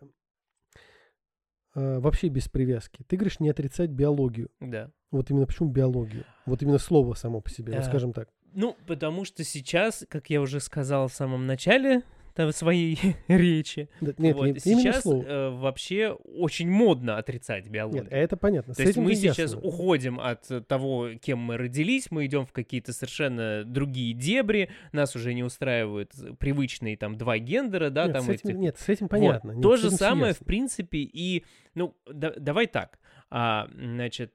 [1.75, 3.05] э, вообще без привязки.
[3.07, 4.51] Ты говоришь не отрицать биологию.
[4.61, 4.91] Да.
[5.11, 6.25] Вот именно почему биологию?
[6.47, 8.29] Вот именно слово само по себе, вот скажем так.
[8.55, 12.03] Ну, потому что сейчас, как я уже сказал в самом начале
[12.37, 12.99] в своей
[13.29, 13.89] речи.
[14.01, 18.05] Да, нет, вот, не, сейчас э, вообще очень модно отрицать биологию.
[18.05, 18.75] Нет, это понятно.
[18.75, 19.61] То С есть мы сейчас ясно.
[19.61, 25.35] уходим от того, кем мы родились, мы идем в какие-то совершенно другие дебри, нас уже
[25.35, 28.59] не устраивают привычные там два гендера, да, нет, там с этим, этих.
[28.59, 29.51] Нет, с этим понятно.
[29.51, 29.57] Вот.
[29.57, 31.45] Нет, То же самое, в принципе, и,
[31.75, 32.99] ну, да, давай так,
[33.31, 34.33] а, значит,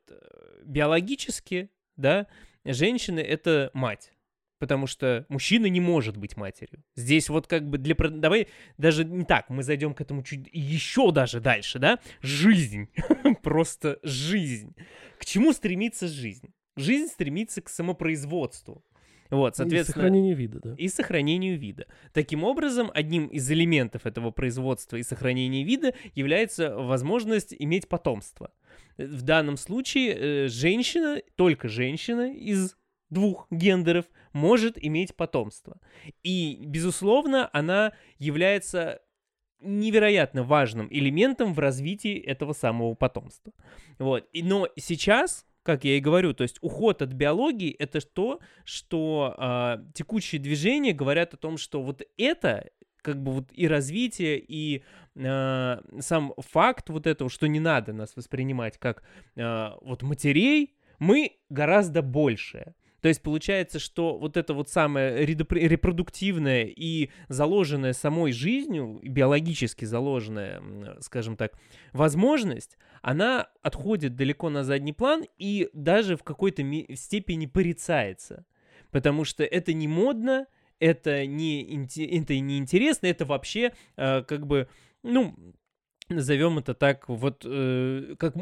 [0.65, 2.27] биологически, да,
[2.73, 4.11] женщины— это мать.
[4.57, 6.81] Потому что мужчина не может быть матерью.
[6.95, 7.93] Здесь вот как бы для...
[7.95, 8.47] Давай
[8.77, 11.99] даже не так, мы зайдем к этому чуть еще даже дальше, да?
[12.21, 12.89] Жизнь.
[13.43, 14.73] Просто жизнь.
[15.19, 16.53] К чему стремится жизнь?
[16.77, 18.83] Жизнь стремится к самопроизводству.
[19.29, 19.93] Вот, соответственно...
[19.93, 20.75] И сохранению вида, да.
[20.77, 21.87] И сохранению вида.
[22.13, 28.51] Таким образом, одним из элементов этого производства и сохранения вида является возможность иметь потомство.
[28.97, 32.75] В данном случае э, женщина, только женщина из
[33.09, 35.79] двух гендеров может иметь потомство.
[36.23, 39.01] И, безусловно, она является
[39.61, 43.53] невероятно важным элементом в развитии этого самого потомства.
[43.97, 44.27] Вот.
[44.31, 49.35] И, но сейчас, как я и говорю, то есть уход от биологии это то, что
[49.37, 52.69] э, текущие движения говорят о том, что вот это
[53.05, 54.83] как бы вот и развитие, и
[55.15, 59.03] э, сам факт вот этого, что не надо нас воспринимать как
[59.35, 62.73] э, вот матерей, мы гораздо большее.
[63.01, 70.63] То есть получается, что вот это вот самое репродуктивное и заложенное самой жизнью, биологически заложенная,
[71.01, 71.53] скажем так,
[71.93, 76.63] возможность, она отходит далеко на задний план и даже в какой-то
[76.95, 78.43] степени порицается.
[78.89, 80.47] Потому что это не модно,
[80.79, 84.67] это не, это не интересно, это вообще э, как бы,
[85.03, 85.35] ну,
[86.09, 88.35] назовем это так, вот, э, как,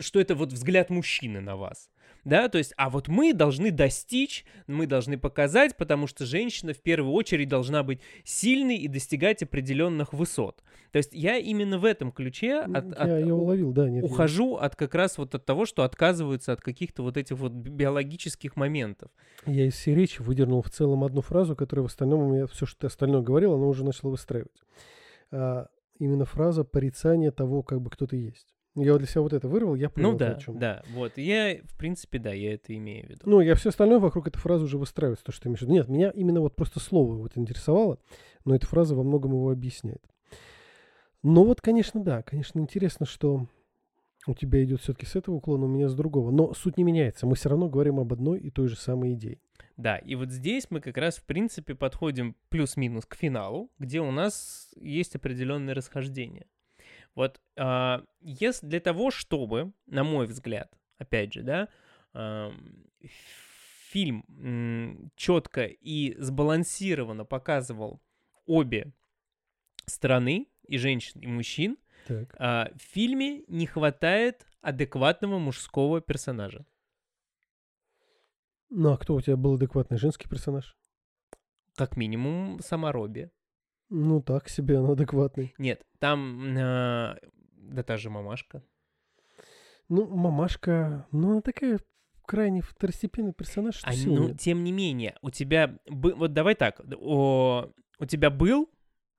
[0.00, 1.90] что это вот взгляд мужчины на вас.
[2.24, 6.80] Да, то есть, а вот мы должны достичь, мы должны показать, потому что женщина в
[6.80, 10.62] первую очередь должна быть сильной и достигать определенных высот.
[10.92, 14.56] То есть я именно в этом ключе от, я, от, я уловил, да, нет, ухожу
[14.56, 14.64] я...
[14.64, 19.10] от как раз вот от того, что отказываются от каких-то вот этих вот биологических моментов.
[19.46, 22.66] Я из всей речи выдернул в целом одну фразу, которая в остальном у меня все,
[22.66, 24.62] что ты остальное говорил, она уже начала выстраивать.
[25.30, 25.68] А,
[25.98, 28.54] именно фраза порицания того, как бы кто ты есть.
[28.76, 30.58] Я для себя вот это вырвал, я понял, Ну да, о чем.
[30.58, 31.18] да, вот.
[31.18, 33.20] Я, в принципе, да, я это имею в виду.
[33.24, 35.72] Ну, я все остальное вокруг этой фразы уже выстраивается, то, что ты имеешь в виду.
[35.72, 37.98] Нет, меня именно вот просто слово вот интересовало,
[38.44, 40.02] но эта фраза во многом его объясняет.
[41.22, 43.46] Но вот, конечно, да, конечно, интересно, что
[44.26, 46.30] У тебя идет все-таки с этого уклона, у меня с другого.
[46.30, 47.26] Но суть не меняется.
[47.26, 49.38] Мы все равно говорим об одной и той же самой идее.
[49.78, 54.10] Да, и вот здесь мы как раз, в принципе, подходим плюс-минус к финалу, где у
[54.10, 56.44] нас есть определенные расхождения.
[57.14, 61.68] Вот э, если для того, чтобы, на мой взгляд, опять же, да,
[62.14, 62.50] э,
[63.90, 68.00] фильм э, четко и сбалансированно показывал
[68.46, 68.92] обе
[69.86, 72.34] стороны, и женщин, и мужчин, Так.
[72.38, 76.64] а, в фильме не хватает адекватного мужского персонажа.
[78.68, 80.76] Ну, а кто у тебя был адекватный женский персонаж?
[81.74, 83.30] Как минимум, сама Робби.
[83.90, 85.52] Ну, так себе, он адекватный.
[85.58, 86.54] Нет, там...
[86.58, 87.16] а,
[87.56, 88.62] да та же мамашка.
[89.88, 91.80] Ну, мамашка, ну, она такая
[92.24, 94.38] крайне второстепенный персонаж, что А, ну, нет.
[94.40, 95.76] тем не менее, у тебя...
[95.88, 96.80] бы- Вот давай так.
[97.00, 98.70] о, у тебя был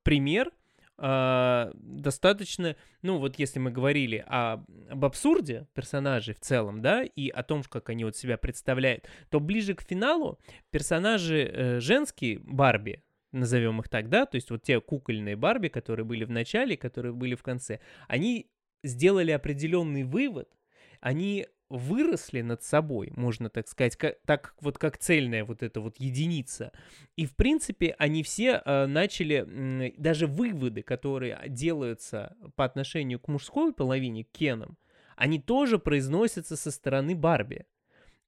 [0.04, 0.50] пример
[0.98, 2.78] а, достаточно...
[3.02, 7.64] Ну, вот если мы говорили о- об абсурде персонажей в целом, да, и о том,
[7.64, 13.90] как они вот себя представляют, то ближе к финалу персонажи э, женские, Барби, назовем их
[13.90, 17.44] так, да, то есть вот те кукольные Барби, которые были в начале, которые были в
[17.44, 18.50] конце, они
[18.84, 20.50] сделали определенный вывод,
[21.00, 25.98] они выросли над собой, можно так сказать, ка- так вот как цельная вот эта вот
[26.00, 26.74] единица.
[27.16, 33.30] И в принципе они все э, начали м, даже выводы, которые делаются по отношению к
[33.30, 34.78] мужской половине, к Кенам,
[35.16, 37.66] они тоже произносятся со стороны Барби.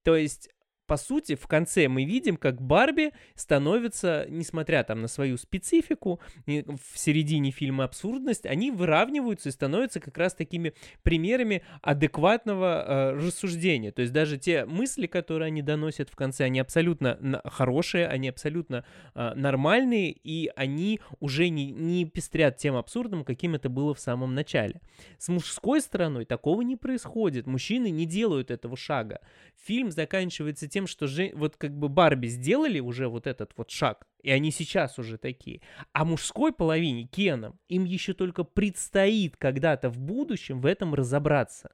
[0.03, 0.49] То есть
[0.85, 6.97] по сути, в конце мы видим, как Барби становится, несмотря там на свою специфику, в
[6.97, 10.73] середине фильма абсурдность, они выравниваются и становятся как раз такими
[11.03, 13.91] примерами адекватного э, рассуждения.
[13.91, 18.83] То есть даже те мысли, которые они доносят в конце, они абсолютно хорошие, они абсолютно
[19.15, 24.35] э, нормальные, и они уже не, не пестрят тем абсурдом, каким это было в самом
[24.35, 24.81] начале.
[25.17, 27.47] С мужской стороной такого не происходит.
[27.47, 29.21] Мужчины не делают этого шага.
[29.65, 34.07] Фильм заканчивается тем, что же, вот как бы Барби сделали уже вот этот вот шаг,
[34.23, 35.61] и они сейчас уже такие.
[35.91, 41.71] А мужской половине, Кенам, им еще только предстоит когда-то в будущем в этом разобраться.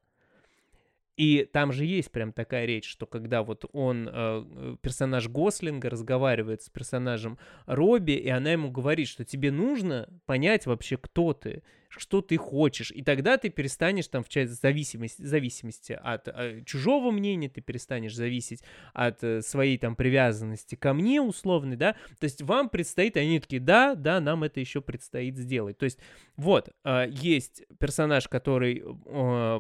[1.16, 5.90] И там же есть прям такая речь, что когда вот он, э, э, персонаж Гослинга,
[5.90, 7.38] разговаривает с персонажем
[7.68, 12.92] Робби, и она ему говорит, что тебе нужно понять вообще, кто ты, что ты хочешь,
[12.92, 18.64] и тогда ты перестанешь там в зависимости, зависимости от э, чужого мнения, ты перестанешь зависеть
[18.94, 23.60] от э, своей там привязанности ко мне условной, да, то есть вам предстоит, они такие,
[23.60, 26.00] да, да, нам это еще предстоит сделать, то есть
[26.36, 28.84] вот, э, есть персонаж, который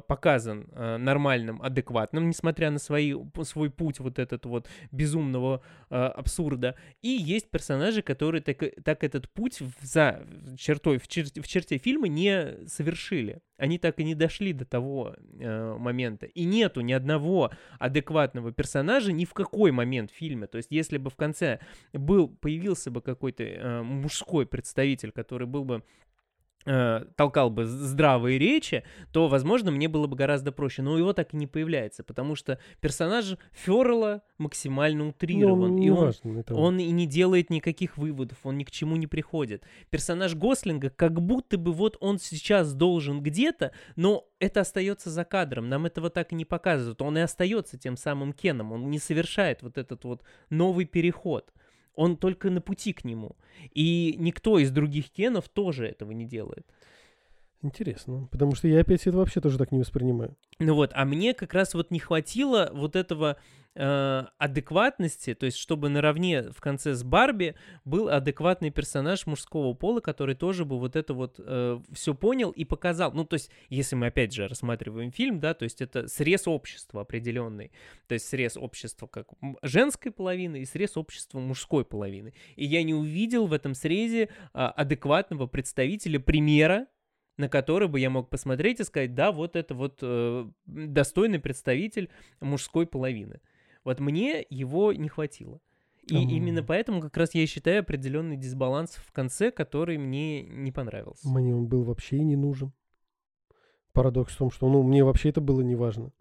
[0.08, 7.50] показан нормальным, адекватным, несмотря на свои, свой путь вот этот вот безумного абсурда, и есть
[7.50, 10.26] персонажи, которые так, так этот путь за
[10.58, 12.19] чертой, в, чер- в черте фильма не
[12.68, 13.42] совершили.
[13.58, 16.26] Они так и не дошли до того э, момента.
[16.26, 20.48] И нету ни одного адекватного персонажа ни в какой момент в фильме.
[20.48, 21.60] То есть, если бы в конце
[21.94, 25.84] был, появился бы какой-то э, мужской представитель, который был бы
[26.72, 30.82] э, толкал бы здравые речи, то, возможно, мне было бы гораздо проще.
[30.84, 35.76] Но его так и не появляется, потому что персонаж Феррелла максимально утрирован.
[35.76, 39.08] Ну, и он это- он и не делает никаких выводов, он ни к чему не
[39.08, 39.64] приходит.
[39.90, 45.70] Персонаж Гослинга, как будто бы вот он сейчас должен где-то, но это остается за кадром,
[45.70, 47.02] нам этого так и не показывают.
[47.02, 51.52] Он и остается тем самым Кеном, он не совершает вот этот вот новый переход.
[52.00, 53.36] Он только на пути к нему.
[53.74, 56.66] И никто из других Кенов тоже этого не делает.
[57.62, 60.38] Интересно, потому что я опять это вообще тоже так не воспринимаю.
[60.60, 63.36] Ну вот, а мне как раз вот не хватило вот этого
[63.76, 70.00] э, адекватности, то есть чтобы наравне в конце с Барби был адекватный персонаж мужского пола,
[70.00, 71.38] который тоже бы вот это вот
[71.92, 73.12] все понял и показал.
[73.12, 77.02] Ну то есть, если мы опять же рассматриваем фильм, да, то есть это срез общества
[77.02, 77.74] определенный,
[78.08, 79.28] то есть срез общества как
[79.62, 82.34] женской половины и срез общества мужской половины.
[82.56, 86.88] И я не увидел в этом срезе а, адекватного представителя примера
[87.40, 92.10] на который бы я мог посмотреть и сказать, да, вот это вот э, достойный представитель
[92.42, 93.40] мужской половины.
[93.86, 95.62] Вот мне его не хватило.
[96.10, 96.30] И Ам.
[96.30, 101.30] именно поэтому как раз я считаю определенный дисбаланс в конце, который мне не понравился.
[101.30, 102.74] Мне он был вообще и не нужен.
[103.94, 106.12] Парадокс в том, что ну, мне вообще это было не важно.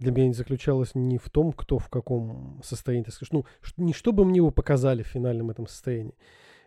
[0.00, 3.32] Для меня не заключалось не в том, кто в каком состоянии, так сказать.
[3.32, 3.44] Ну,
[3.76, 6.16] не чтобы мне его показали в финальном этом состоянии.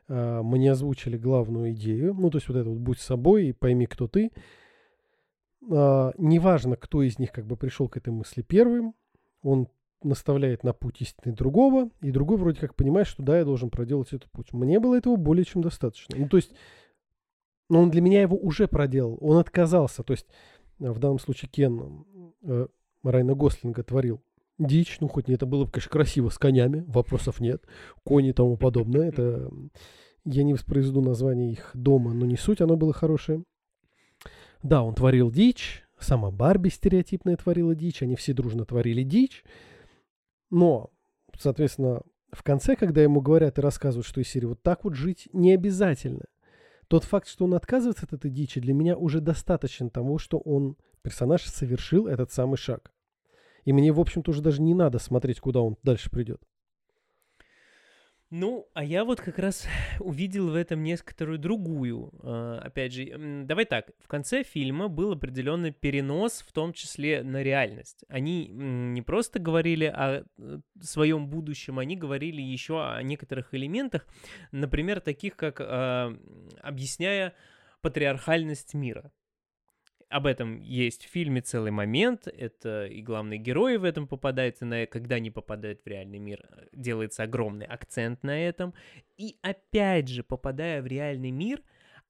[0.10, 2.14] А, Мне озвучили главную идею.
[2.14, 4.32] Ну, то есть вот это вот «будь собой и пойми, кто ты».
[5.72, 8.96] А, Неважно, кто из них как бы пришел к этой мысли первым.
[9.44, 9.68] Он
[10.04, 14.14] наставляет на путь истины другого, и другой вроде как понимает, что да, я должен проделать
[14.14, 14.54] этот путь.
[14.54, 16.18] Мне было этого более чем достаточно.
[16.18, 16.54] Ну, то есть
[17.70, 19.18] но он для меня его уже проделал.
[19.22, 20.04] Он отказался.
[20.04, 20.28] То есть
[20.80, 22.06] в данном случае Кен
[22.42, 22.68] э,
[23.04, 24.22] Райна Гослинга творил
[24.60, 27.66] дичь, ну хоть не это было бы, конечно, красиво с конями, вопросов нет,
[28.04, 29.50] кони и тому подобное, это
[30.26, 33.44] я не воспроизведу название их дома, но не суть, оно было хорошее.
[34.62, 39.44] Да, он творил дичь, сама Барби стереотипная творила дичь, они все дружно творили дичь,
[40.50, 40.92] но,
[41.38, 42.02] соответственно,
[42.32, 45.54] в конце, когда ему говорят и рассказывают, что из серии вот так вот жить не
[45.54, 46.26] обязательно.
[46.88, 50.76] Тот факт, что он отказывается от этой дичи, для меня уже достаточно того, что он,
[51.02, 52.92] персонаж, совершил этот самый шаг.
[53.66, 56.42] И мне, в общем-то, уже даже не надо смотреть, куда он дальше придет.
[58.32, 59.68] Ну, а я вот как раз
[60.00, 62.12] увидел в этом некоторую другую.
[62.22, 67.42] Э, опять же, давай так, в конце фильма был определенный перенос, в том числе на
[67.42, 68.06] реальность.
[68.08, 74.06] Они не просто говорили о э, своем будущем, они говорили еще о некоторых элементах,
[74.52, 76.16] например, таких как э,
[76.62, 77.34] объясняя
[77.82, 79.12] патриархальность мира
[80.10, 82.28] об этом есть в фильме целый момент.
[82.28, 86.48] Это и главный герой в этом попадает, и на, когда не попадает в реальный мир,
[86.74, 88.74] делается огромный акцент на этом.
[89.18, 91.62] И опять же, попадая в реальный мир,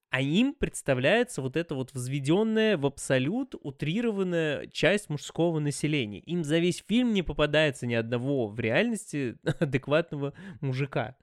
[0.09, 6.19] а им представляется вот эта вот взведенная в абсолют утрированная часть мужского населения.
[6.19, 11.15] Им за весь фильм не попадается ни одного в реальности адекватного мужика.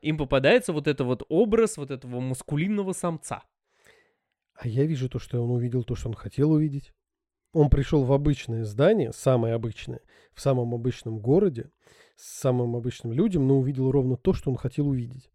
[0.00, 3.42] Им попадается вот это вот образ вот этого мускулинного самца.
[4.54, 6.92] А я вижу то, что он увидел то, что он хотел увидеть.
[7.52, 10.00] Он пришел в обычное здание, самое обычное,
[10.32, 11.70] в самом обычном городе,
[12.16, 15.30] с самым обычным людям, но увидел ровно то, что он хотел увидеть.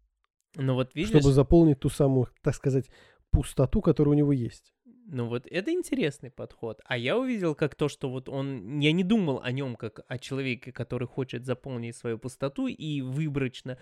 [0.56, 1.10] Ну вот видишь...
[1.10, 2.90] Чтобы заполнить ту самую, так сказать,
[3.30, 4.74] пустоту, которая у него есть.
[5.06, 6.80] Ну вот это интересный подход.
[6.84, 8.78] А я увидел как то, что вот он...
[8.78, 13.78] Я не думал о нем как о человеке, который хочет заполнить свою пустоту и выборочно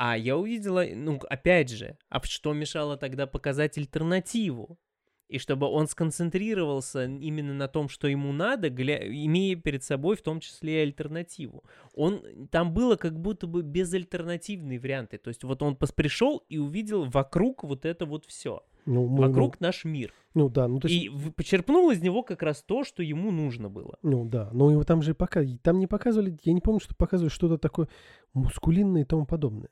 [0.00, 4.78] а я увидела, ну, опять же, а что мешало тогда показать альтернативу?
[5.26, 8.96] И чтобы он сконцентрировался именно на том, что ему надо, гля...
[9.08, 11.64] имея перед собой в том числе и альтернативу.
[11.94, 12.22] Он...
[12.52, 15.18] Там было как будто бы безальтернативные варианты.
[15.18, 18.62] То есть вот он пришел и увидел вокруг вот это вот все.
[18.86, 20.14] Ну, мы, вокруг ну, наш мир.
[20.32, 21.06] Ну да, ну то есть...
[21.06, 23.98] И почерпнул из него как раз то, что ему нужно было.
[24.02, 27.30] Ну да, но его там же пока, там не показывали, я не помню, что показывали
[27.30, 27.88] что-то такое
[28.32, 29.68] мускулинное и тому подобное.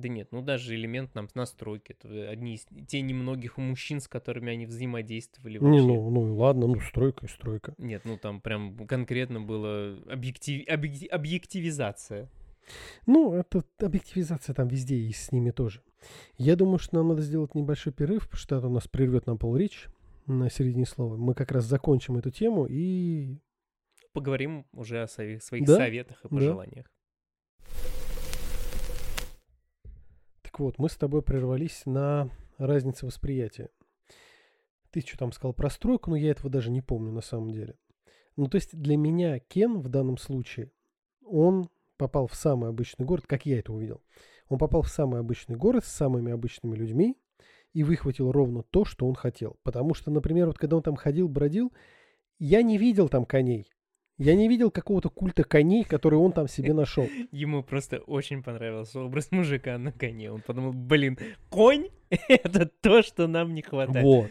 [0.00, 1.92] Да нет, ну даже элемент нам настройки.
[1.98, 5.80] Это одни из те немногих мужчин, с которыми они взаимодействовали вообще.
[5.80, 7.74] Не, ну, ну ладно, ну стройка и стройка.
[7.76, 12.30] Нет, ну там прям конкретно было объектив, объектив, объективизация.
[13.06, 15.82] Ну, это объективизация там везде и с ними тоже.
[16.38, 19.38] Я думаю, что нам надо сделать небольшой перерыв, потому что это у нас прервет нам
[19.38, 19.88] полречь
[20.26, 21.16] на середине слова.
[21.16, 23.38] Мы как раз закончим эту тему и...
[24.12, 25.76] Поговорим уже о своих, своих да?
[25.76, 26.86] советах и пожеланиях.
[26.86, 26.99] Да.
[30.58, 33.70] Вот, мы с тобой прервались на разнице восприятия.
[34.90, 37.76] Ты что там сказал про стройку, но я этого даже не помню на самом деле.
[38.36, 40.72] Ну, то есть для меня Кен в данном случае,
[41.24, 44.02] он попал в самый обычный город, как я это увидел.
[44.48, 47.16] Он попал в самый обычный город с самыми обычными людьми
[47.72, 49.58] и выхватил ровно то, что он хотел.
[49.62, 51.72] Потому что, например, вот когда он там ходил, бродил,
[52.38, 53.70] я не видел там коней.
[54.20, 57.08] Я не видел какого-то культа коней, который он там себе нашел.
[57.32, 60.30] Ему просто очень понравился образ мужика на коне.
[60.30, 61.18] Он подумал, блин,
[61.48, 61.88] конь—
[62.28, 64.04] это то, что нам не хватает.
[64.04, 64.30] Вот.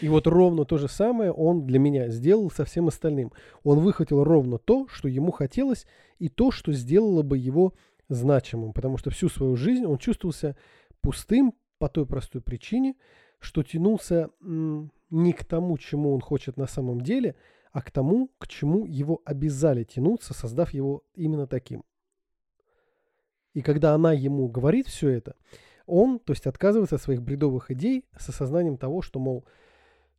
[0.00, 3.32] И вот ровно то же самое он для меня сделал со всем остальным.
[3.62, 5.86] Он выхватил ровно то, что ему хотелось,
[6.18, 7.74] и то, что сделало бы его
[8.08, 8.72] значимым.
[8.72, 10.56] Потому что всю свою жизнь он чувствовался
[11.02, 12.96] пустым по той простой причине,
[13.38, 17.36] что тянулся не к тому, чему он хочет на самом деле—
[17.72, 21.84] а к тому, к чему его обязали тянуться, создав его именно таким.
[23.54, 25.36] И когда она ему говорит все это,
[25.86, 29.44] он, то есть отказывается от своих бредовых идей с осознанием того, что, мол,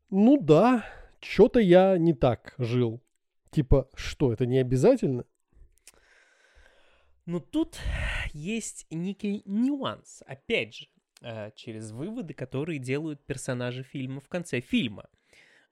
[0.09, 0.85] ну да,
[1.19, 3.01] что-то я не так жил.
[3.51, 5.25] Типа, что, это не обязательно?
[7.25, 7.77] Ну тут
[8.33, 10.87] есть некий нюанс, опять же,
[11.21, 15.07] э, через выводы, которые делают персонажи фильма в конце фильма–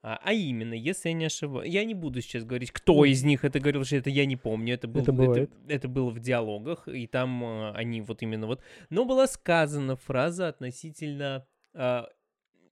[0.01, 3.43] а, а именно, если я не ошибаюсь, я не буду сейчас говорить, кто из них
[3.43, 5.51] это говорил, что это я не помню, это, был, это, бывает.
[5.51, 8.61] это, это было в диалогах, и там а, они вот именно вот...
[8.89, 12.07] Но была сказана фраза относительно а,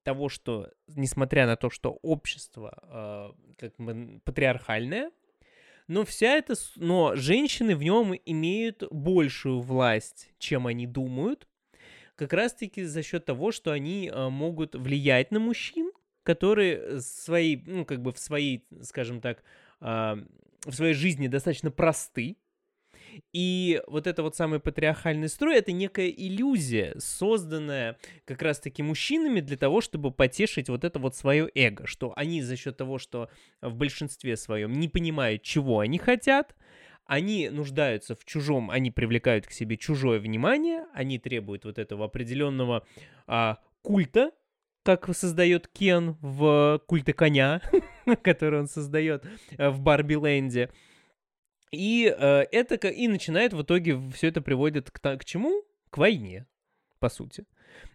[0.04, 5.12] того, что, несмотря на то, что общество а, как бы патриархальное,
[5.88, 6.54] но вся эта...
[6.78, 11.46] Но женщины в нем имеют большую власть, чем они думают,
[12.16, 15.87] как раз-таки за счет того, что они а, могут влиять на мужчин,
[16.28, 19.44] которые свои, ну, как бы в своей, скажем так,
[19.80, 20.16] э,
[20.66, 22.36] в своей жизни достаточно просты,
[23.34, 29.58] И вот это вот самый патриархальный строй— это некая иллюзия, созданная как раз-таки мужчинами для
[29.58, 33.30] того, чтобы потешить вот это вот свое эго, что они за счет того, что
[33.62, 36.56] в большинстве своем не понимают, чего они хотят,
[37.06, 42.86] они нуждаются в чужом, они привлекают к себе чужое внимание, они требуют вот этого определенного
[43.26, 44.32] а, культа,
[44.88, 47.62] как создает Кен в культе коня,
[48.24, 49.26] который он создает
[49.58, 50.70] э, в Барби Лэнде.
[51.72, 55.64] И э, это и начинает в итоге все это приводит к, к чему?
[55.90, 56.48] К войне,
[57.00, 57.44] по сути.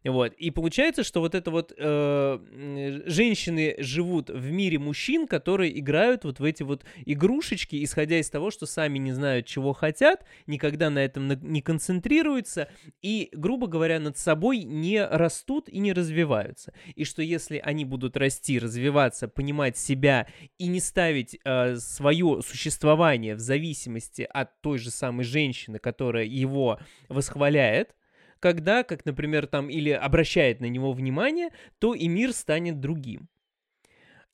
[0.05, 0.33] Вот.
[0.35, 6.41] И получается, что вот это вот э, женщины живут в мире мужчин, которые играют вот
[6.41, 10.99] в эти вот игрушечки, исходя из того, что сами не знают, чего хотят, никогда на
[10.99, 12.69] этом не концентрируются
[13.01, 16.73] и, грубо говоря, над собой не растут и не развиваются.
[16.95, 20.27] И что если они будут расти, развиваться, понимать себя
[20.59, 26.79] и не ставить э, свое существование в зависимости от той же самой женщины, которая его
[27.09, 27.95] восхваляет,
[28.43, 33.28] когда, как, например, там, или обращает на него внимание, то и мир станет другим.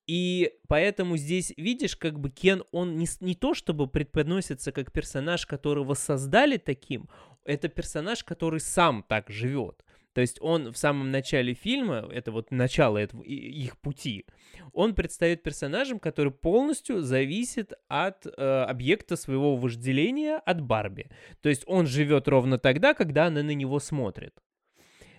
[0.07, 5.45] И поэтому здесь, видишь, как бы Кен, он не, не то чтобы предпоносится как персонаж,
[5.45, 7.11] которого создали таким,
[7.45, 9.85] это персонаж, который сам так живет.
[10.19, 14.27] То есть он в самом начале фильма, это вот начало этого, их пути,
[14.73, 18.31] он предстает персонажем, который полностью зависит от э,
[18.63, 21.07] объекта своего вожделения, от Барби.
[21.41, 24.35] То есть он живет ровно тогда, когда она на него смотрит.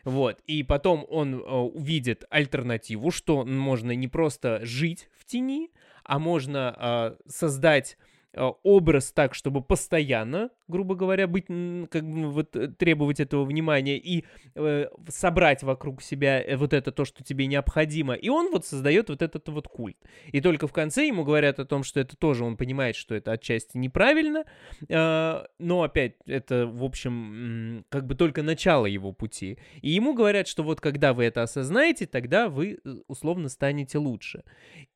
[0.04, 5.72] Вот, и потом он э, увидит альтернативу, что можно не просто жить в тени,
[6.04, 7.98] а можно э, создать
[8.36, 14.24] образ так, чтобы постоянно грубо говоря, быть, как бы вот э, требовать этого внимания и
[14.56, 18.14] э, собрать вокруг себя э, вот это то, что тебе необходимо.
[18.14, 19.98] И он вот создает вот этот вот культ.
[20.32, 23.32] И только в конце ему говорят о том, что это тоже он понимает, что это
[23.32, 24.46] отчасти неправильно,
[24.88, 29.58] э, но опять это, в общем, как бы только начало его пути.
[29.82, 34.44] И ему говорят, что вот когда вы это осознаете, тогда вы э, условно станете лучше.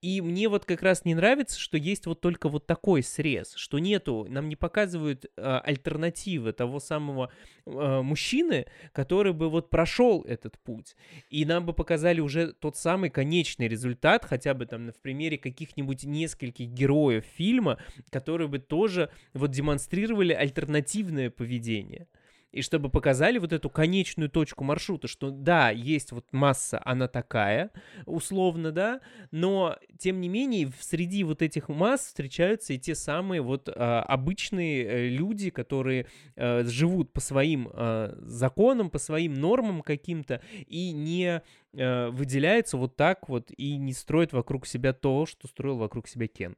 [0.03, 3.79] И мне вот как раз не нравится, что есть вот только вот такой срез, что
[3.79, 7.31] нету, нам не показывают э, альтернативы того самого
[7.65, 10.97] э, мужчины, который бы вот прошел этот путь.
[11.29, 16.03] И нам бы показали уже тот самый конечный результат, хотя бы там в примере каких-нибудь
[16.03, 22.09] нескольких героев фильма, которые бы тоже вот демонстрировали альтернативное поведение
[22.53, 27.71] и чтобы показали вот эту конечную точку маршрута, что да, есть вот масса, она такая,
[28.05, 29.01] условно, да,
[29.31, 34.83] но тем не менее среди вот этих масс встречаются и те самые вот а, обычные
[34.83, 36.05] э, люди, которые
[36.35, 41.41] а, живут по своим а, законам, по своим нормам каким-то и не
[41.75, 46.27] а, выделяются вот так вот и не строят вокруг себя то, что строил вокруг себя
[46.27, 46.55] Кен.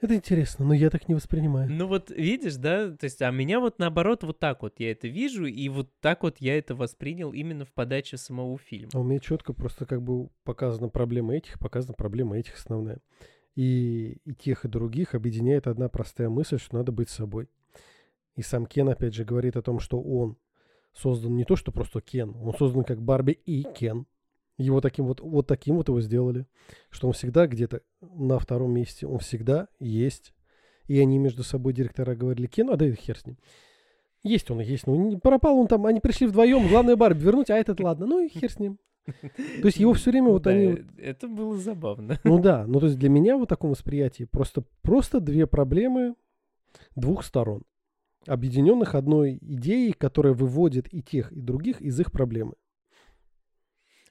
[0.00, 1.70] Это интересно, но я так не воспринимаю.
[1.70, 5.08] Ну вот видишь, да, то есть, а меня вот наоборот вот так вот я это
[5.08, 8.90] вижу, и вот так вот я это воспринял именно в подаче самого фильма.
[8.94, 13.00] А у меня четко просто как бы показана проблема этих, показана проблема этих основная.
[13.56, 17.48] И, и тех, и других объединяет одна простая мысль, что надо быть собой.
[18.36, 20.38] И сам Кен, опять же, говорит о том, что он
[20.94, 24.06] создан не то, что просто Кен, он создан как Барби и Кен.
[24.60, 26.46] Его таким вот, вот таким вот его сделали,
[26.90, 30.34] что он всегда где-то на втором месте, он всегда есть.
[30.86, 33.38] И они между собой, директора, говорили, кино, а да хер с ним.
[34.22, 37.56] Есть он, есть, ну не пропал он там, они пришли вдвоем, главное Барби вернуть, а
[37.56, 38.78] этот ладно, ну и хер с ним.
[39.06, 40.84] То есть его все время вот да, они...
[40.98, 42.20] Это было забавно.
[42.22, 46.16] Ну да, ну то есть для меня в таком восприятии просто, просто две проблемы
[46.96, 47.62] двух сторон,
[48.26, 52.52] объединенных одной идеей, которая выводит и тех, и других из их проблемы.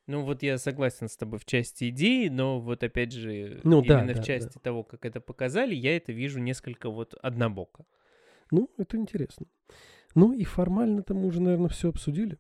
[0.09, 4.07] Ну вот я согласен с тобой в части идеи, но вот опять же ну, именно
[4.07, 4.59] да, в да, части да.
[4.59, 7.85] того, как это показали, я это вижу несколько вот однобоко.
[8.49, 9.45] Ну, это интересно.
[10.15, 12.39] Ну и формально-то мы уже, наверное, все обсудили.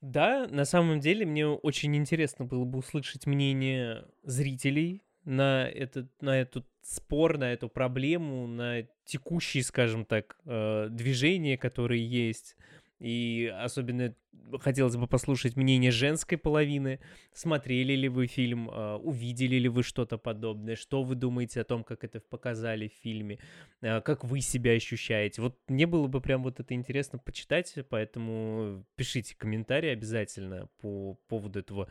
[0.00, 6.40] Да, на самом деле мне очень интересно было бы услышать мнение зрителей на этот, на
[6.40, 12.56] этот спор, на эту проблему, на текущие, скажем так, э, движения, которые есть
[13.00, 14.14] и особенно
[14.60, 17.00] хотелось бы послушать мнение женской половины.
[17.32, 21.84] Смотрели ли вы фильм, а, увидели ли вы что-то подобное, что вы думаете о том,
[21.84, 23.38] как это показали в фильме,
[23.82, 25.42] а, как вы себя ощущаете.
[25.42, 31.60] Вот мне было бы прям вот это интересно почитать, поэтому пишите комментарии обязательно по поводу
[31.60, 31.88] этого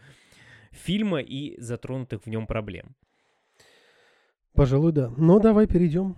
[0.71, 2.95] фильма и затронутых в нем проблем.
[4.53, 5.13] Пожалуй, да.
[5.17, 6.15] Но давай перейдем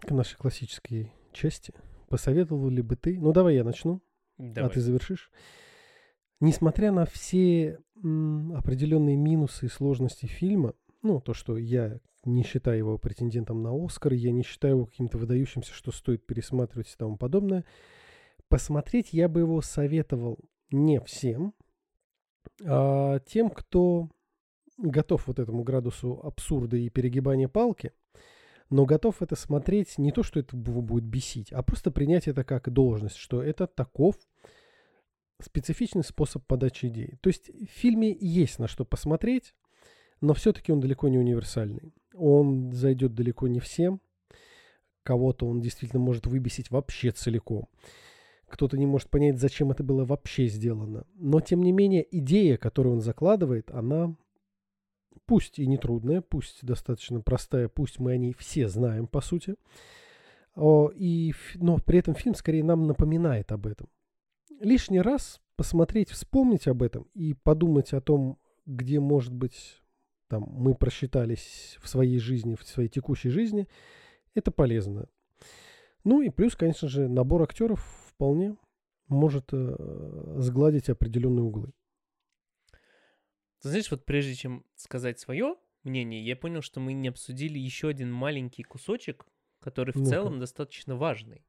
[0.00, 1.72] к нашей классической части.
[2.08, 3.18] Посоветовал ли бы ты?
[3.18, 4.00] Ну, давай я начну.
[4.38, 4.70] Давай.
[4.70, 5.30] А ты завершишь?
[6.40, 12.78] Несмотря на все м, определенные минусы и сложности фильма, Ну, то, что я не считаю
[12.78, 17.16] его претендентом на Оскар, я не считаю его каким-то выдающимся, что стоит пересматривать и тому
[17.16, 17.64] подобное.
[18.48, 20.38] Посмотреть я бы его советовал
[20.70, 21.54] не всем,
[22.64, 24.08] а тем, кто
[24.78, 27.92] готов вот этому градусу абсурда и перегибания палки,
[28.70, 32.44] но готов это смотреть не то, что это его будет бесить, а просто принять это
[32.44, 34.16] как должность, что это таков
[35.40, 37.18] специфичный способ подачи идей.
[37.20, 39.54] То есть в фильме есть на что посмотреть,
[40.20, 41.92] но все-таки он далеко не универсальный.
[42.14, 44.00] Он зайдет далеко не всем.
[45.02, 47.68] Кого-то он действительно может выбесить вообще целиком.
[48.48, 51.06] Кто-то не может понять, зачем это было вообще сделано.
[51.14, 54.16] Но, тем не менее, идея, которую он закладывает, она
[55.26, 59.56] пусть и не трудная, пусть достаточно простая, пусть мы о ней все знаем, по сути.
[60.54, 63.88] О, и, но при этом фильм скорее нам напоминает об этом.
[64.60, 69.82] Лишний раз посмотреть, вспомнить об этом и подумать о том, где, может быть,
[70.28, 73.68] там, мы просчитались в своей жизни, в своей текущей жизни,
[74.34, 75.08] это полезно.
[76.04, 78.56] Ну и плюс, конечно же, набор актеров вполне
[79.08, 81.72] может э, сгладить определенные углы.
[83.66, 87.88] Ты знаешь, вот прежде чем сказать свое мнение, я понял, что мы не обсудили еще
[87.88, 89.26] один маленький кусочек,
[89.58, 91.44] который в ну целом достаточно важный.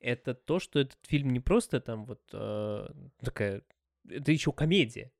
[0.00, 2.88] Это то, что этот фильм не просто там вот э,
[3.20, 3.62] такая,
[4.08, 5.12] это еще комедия.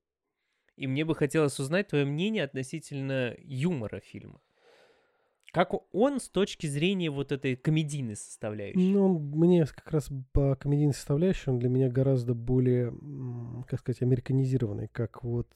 [0.74, 4.40] И мне бы хотелось узнать твое мнение относительно юмора фильма.
[5.52, 8.93] Как он с точки зрения вот этой комедийной составляющей?
[8.93, 12.93] Ну, мне как раз по комедийной составляющей он для меня гораздо более,
[13.68, 15.47] как сказать, американизированный, как вот...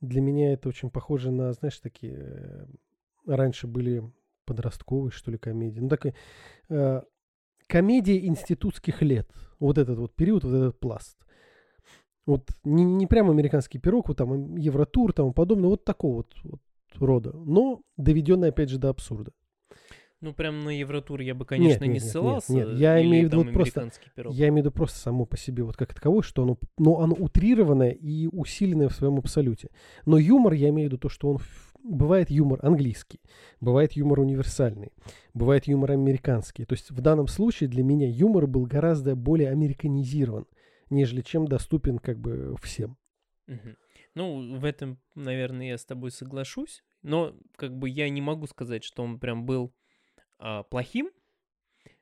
[0.00, 2.16] Для меня это очень похоже на, знаешь, такие...
[2.16, 2.66] Э,
[3.26, 4.02] раньше были
[4.44, 5.80] подростковые, что ли, комедии.
[5.80, 6.14] Ну, такая
[6.68, 7.02] э,
[7.66, 9.30] комедия институтских лет.
[9.58, 11.26] Вот этот вот период, вот этот пласт.
[12.26, 16.60] Вот не, не прям американский пирог, вот там Евротур, тому подобное, вот такого вот, вот
[16.96, 17.32] рода.
[17.32, 19.32] Но доведенный, опять же, до абсурда.
[20.20, 22.52] Ну, прям на Евротур я бы, конечно, нет, нет, не ссылался.
[22.52, 24.34] Нет, нет, я имею в виду вот просто, пирог.
[24.34, 27.14] я имею в виду просто само по себе вот как таковое, что оно, ну, оно
[27.14, 29.70] утрированное и усиленное в своем абсолюте.
[30.06, 31.38] Но юмор, я имею в виду то, что он
[31.84, 33.20] бывает юмор английский,
[33.60, 34.90] бывает юмор универсальный,
[35.34, 36.64] бывает юмор американский.
[36.64, 40.46] То есть в данном случае для меня юмор был гораздо более американизирован
[40.90, 42.96] нежели чем доступен как бы всем.
[43.46, 43.76] Угу.
[44.14, 48.84] Ну, в этом, наверное, я с тобой соглашусь, но как бы я не могу сказать,
[48.84, 49.72] что он прям был
[50.38, 51.10] а, плохим.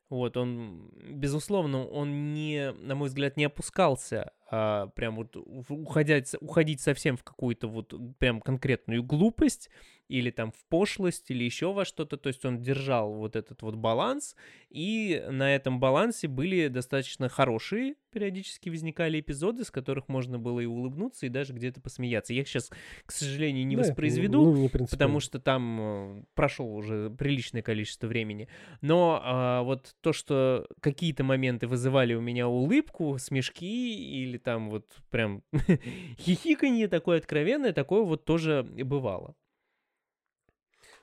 [0.09, 6.81] Вот, он, безусловно, он не, на мой взгляд, не опускался а, прям вот уходить, уходить
[6.81, 9.71] совсем в какую-то вот прям конкретную глупость,
[10.09, 12.17] или там в пошлость, или еще во что-то.
[12.17, 14.37] То есть он держал вот этот вот баланс,
[14.71, 20.67] и на этом балансе были достаточно хорошие, периодически возникали эпизоды, с которых можно было и
[20.67, 22.33] улыбнуться, и даже где-то посмеяться.
[22.33, 22.71] Я их сейчас,
[23.05, 28.07] к сожалению, не да, воспроизведу, ну, не потому что там э, прошло уже приличное количество
[28.07, 28.49] времени.
[28.81, 34.71] Но а, вот то, что какие-то моменты вызывали у меня улыбку, смешки или или там
[34.71, 35.43] вот прям
[36.19, 39.35] хихиканье такое откровенное, такое вот тоже бывало.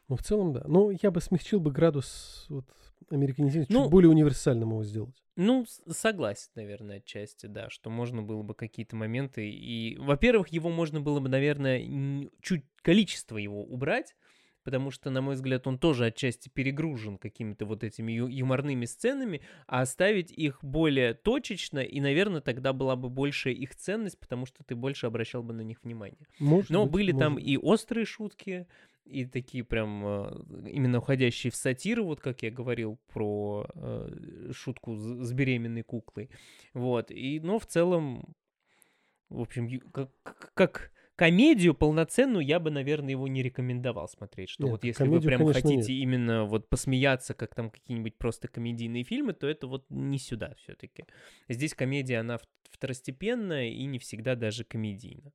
[0.07, 0.63] Ну, в целом, да.
[0.67, 2.65] Ну, я бы смягчил бы градус вот,
[3.09, 5.15] американизации, ну, чуть более универсальным его сделать.
[5.35, 9.49] Ну, согласен, наверное, отчасти, да, что можно было бы какие-то моменты.
[9.49, 14.15] И, во-первых, его можно было бы, наверное, чуть количество его убрать,
[14.63, 19.41] потому что, на мой взгляд, он тоже отчасти перегружен какими-то вот этими ю- юморными сценами,
[19.67, 24.63] а оставить их более точечно, и, наверное, тогда была бы большая их ценность, потому что
[24.63, 26.27] ты больше обращал бы на них внимание.
[26.39, 27.25] Может Но быть, были может.
[27.25, 28.67] там и острые шутки,
[29.05, 34.95] и такие прям э, именно уходящие в сатиру, вот как я говорил про э, шутку
[34.95, 36.29] с, с беременной куклой.
[36.73, 37.11] Вот.
[37.11, 38.33] И, но в целом,
[39.29, 40.09] в общем, как,
[40.53, 44.49] как комедию полноценную я бы, наверное, его не рекомендовал смотреть.
[44.49, 46.01] Что нет, вот если комедию, вы прям конечно, хотите нет.
[46.01, 51.05] именно вот посмеяться, как там какие-нибудь просто комедийные фильмы, то это вот не сюда все-таки.
[51.47, 55.31] Здесь комедия, она второстепенная и не всегда даже комедийна.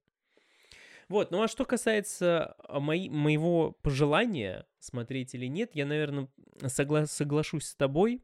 [1.09, 6.29] Вот, ну а что касается а, мои, моего пожелания, смотреть или нет, я, наверное,
[6.65, 8.23] согла- соглашусь с тобой,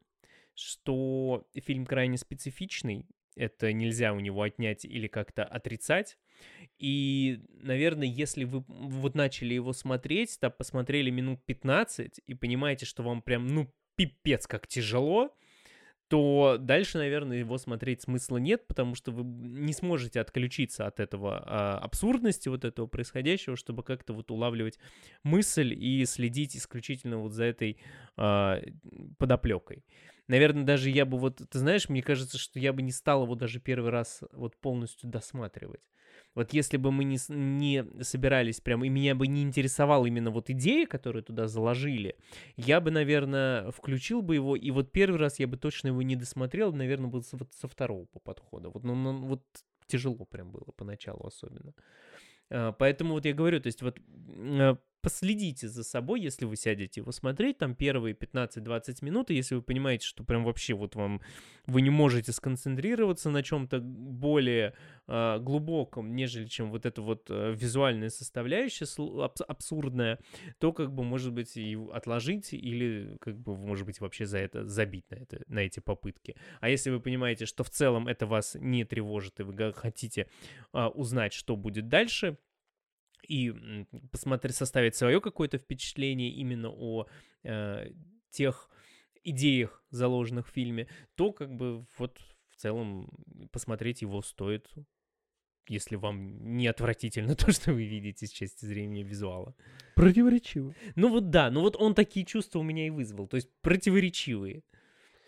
[0.55, 3.07] что фильм крайне специфичный,
[3.37, 6.19] это нельзя у него отнять или как-то отрицать.
[6.79, 13.03] И, наверное, если вы вот начали его смотреть, там посмотрели минут 15 и понимаете, что
[13.03, 15.37] вам прям, ну, пипец как тяжело,
[16.09, 21.43] то дальше, наверное, его смотреть смысла нет, потому что вы не сможете отключиться от этого
[21.47, 24.79] а, абсурдности вот этого происходящего, чтобы как-то вот улавливать
[25.23, 27.79] мысль и следить исключительно вот за этой
[28.17, 28.61] а,
[29.19, 29.85] подоплекой.
[30.27, 33.35] Наверное, даже я бы вот, ты знаешь, мне кажется, что я бы не стал его
[33.35, 35.83] даже первый раз вот полностью досматривать.
[36.35, 40.51] Вот если бы мы не, не собирались прям, и меня бы не интересовала именно вот
[40.51, 42.17] идея, которую туда заложили,
[42.57, 46.17] я бы, наверное, включил бы его, и вот первый раз я бы точно его не
[46.17, 48.71] досмотрел, наверное, был со, со второго по подхода.
[48.71, 49.45] Вот, ну, ну, вот
[49.87, 51.75] тяжело прям было поначалу особенно.
[52.51, 57.03] А, Поэтому вот я говорю, то есть вот а, последите за собой, если вы сядете
[57.03, 61.21] его смотреть, там первые 15-20 минут, и если вы понимаете, что прям вообще вот вам,
[61.67, 64.73] вы не можете сконцентрироваться на чем-то более
[65.07, 68.87] а, глубоком, нежели чем вот эта вот а, визуальная составляющая
[69.23, 70.19] абс- абсурдная,
[70.59, 74.67] то как бы, может быть, и отложить или как бы, может быть, вообще за это
[74.67, 76.35] забить на, это, на эти попытки.
[76.61, 80.29] А если вы понимаете, что в целом это вас не тревожит, и вы хотите
[80.73, 82.39] а, узнать, что будет дальше,
[83.27, 87.07] и посмотреть, составить свое какое-то впечатление именно о
[87.43, 87.91] э,
[88.31, 88.71] тех
[89.25, 92.19] идеях, заложенных в фильме, то как бы вот
[92.51, 93.11] в целом
[93.51, 94.69] посмотреть его стоит,
[95.69, 99.55] если вам не отвратительно то, что вы видите с части зрения визуала.
[99.97, 100.75] Противоречивый.
[100.95, 104.63] Ну вот да, ну вот он такие чувства у меня и вызвал, то есть противоречивые.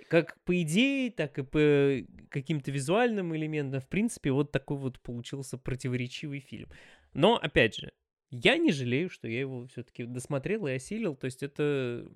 [0.09, 3.81] Как по идее, так и по каким-то визуальным элементам.
[3.81, 6.69] В принципе, вот такой вот получился противоречивый фильм.
[7.17, 7.93] Но, опять же,
[8.31, 11.17] я не жалею, что я его все-таки досмотрел и осилил.
[11.17, 12.07] То есть это...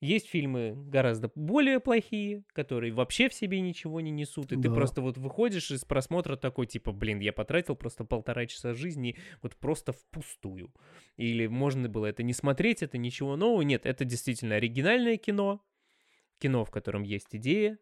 [0.00, 4.72] Есть фильмы гораздо более плохие, которые вообще в себе ничего не несут, и ты Да.
[4.72, 9.56] просто вот выходишь из просмотра такой, типа, блин, я потратил просто полтора часа жизни вот
[9.56, 10.72] просто впустую.
[11.16, 13.62] Или можно было это не смотреть, это ничего нового.
[13.62, 15.60] Нет, это действительно оригинальное кино,
[16.38, 17.76] кино, в котором есть идея,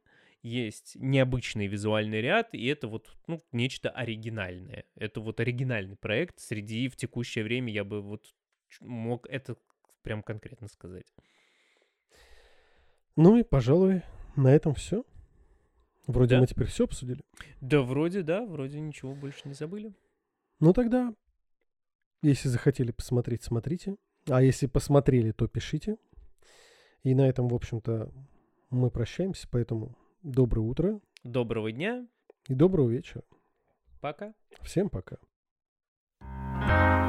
[0.46, 4.84] есть необычный визуальный ряд, и это вот ну, нечто оригинальное.
[4.94, 8.34] Это вот оригинальный проект среди в текущее время я бы вот
[8.80, 9.56] мог это
[10.02, 11.12] прям конкретно сказать.
[13.16, 14.02] Ну и, пожалуй,
[14.36, 15.04] на этом все.
[16.06, 16.40] Вроде Да.
[16.40, 17.22] мы теперь все обсудили.
[17.60, 19.94] Да, вроде, да, вроде ничего больше не забыли.
[20.60, 21.12] Ну тогда,
[22.22, 23.96] если захотели посмотреть, смотрите.
[24.28, 25.96] А если посмотрели, то пишите.
[27.02, 28.12] И на этом, в общем-то,
[28.70, 29.48] мы прощаемся.
[29.50, 32.06] Поэтому доброе утро Доброго дня,
[32.48, 33.22] и доброго вечера.
[34.00, 34.34] пока.
[34.62, 35.16] Всем пока.
[36.20, 37.05] thank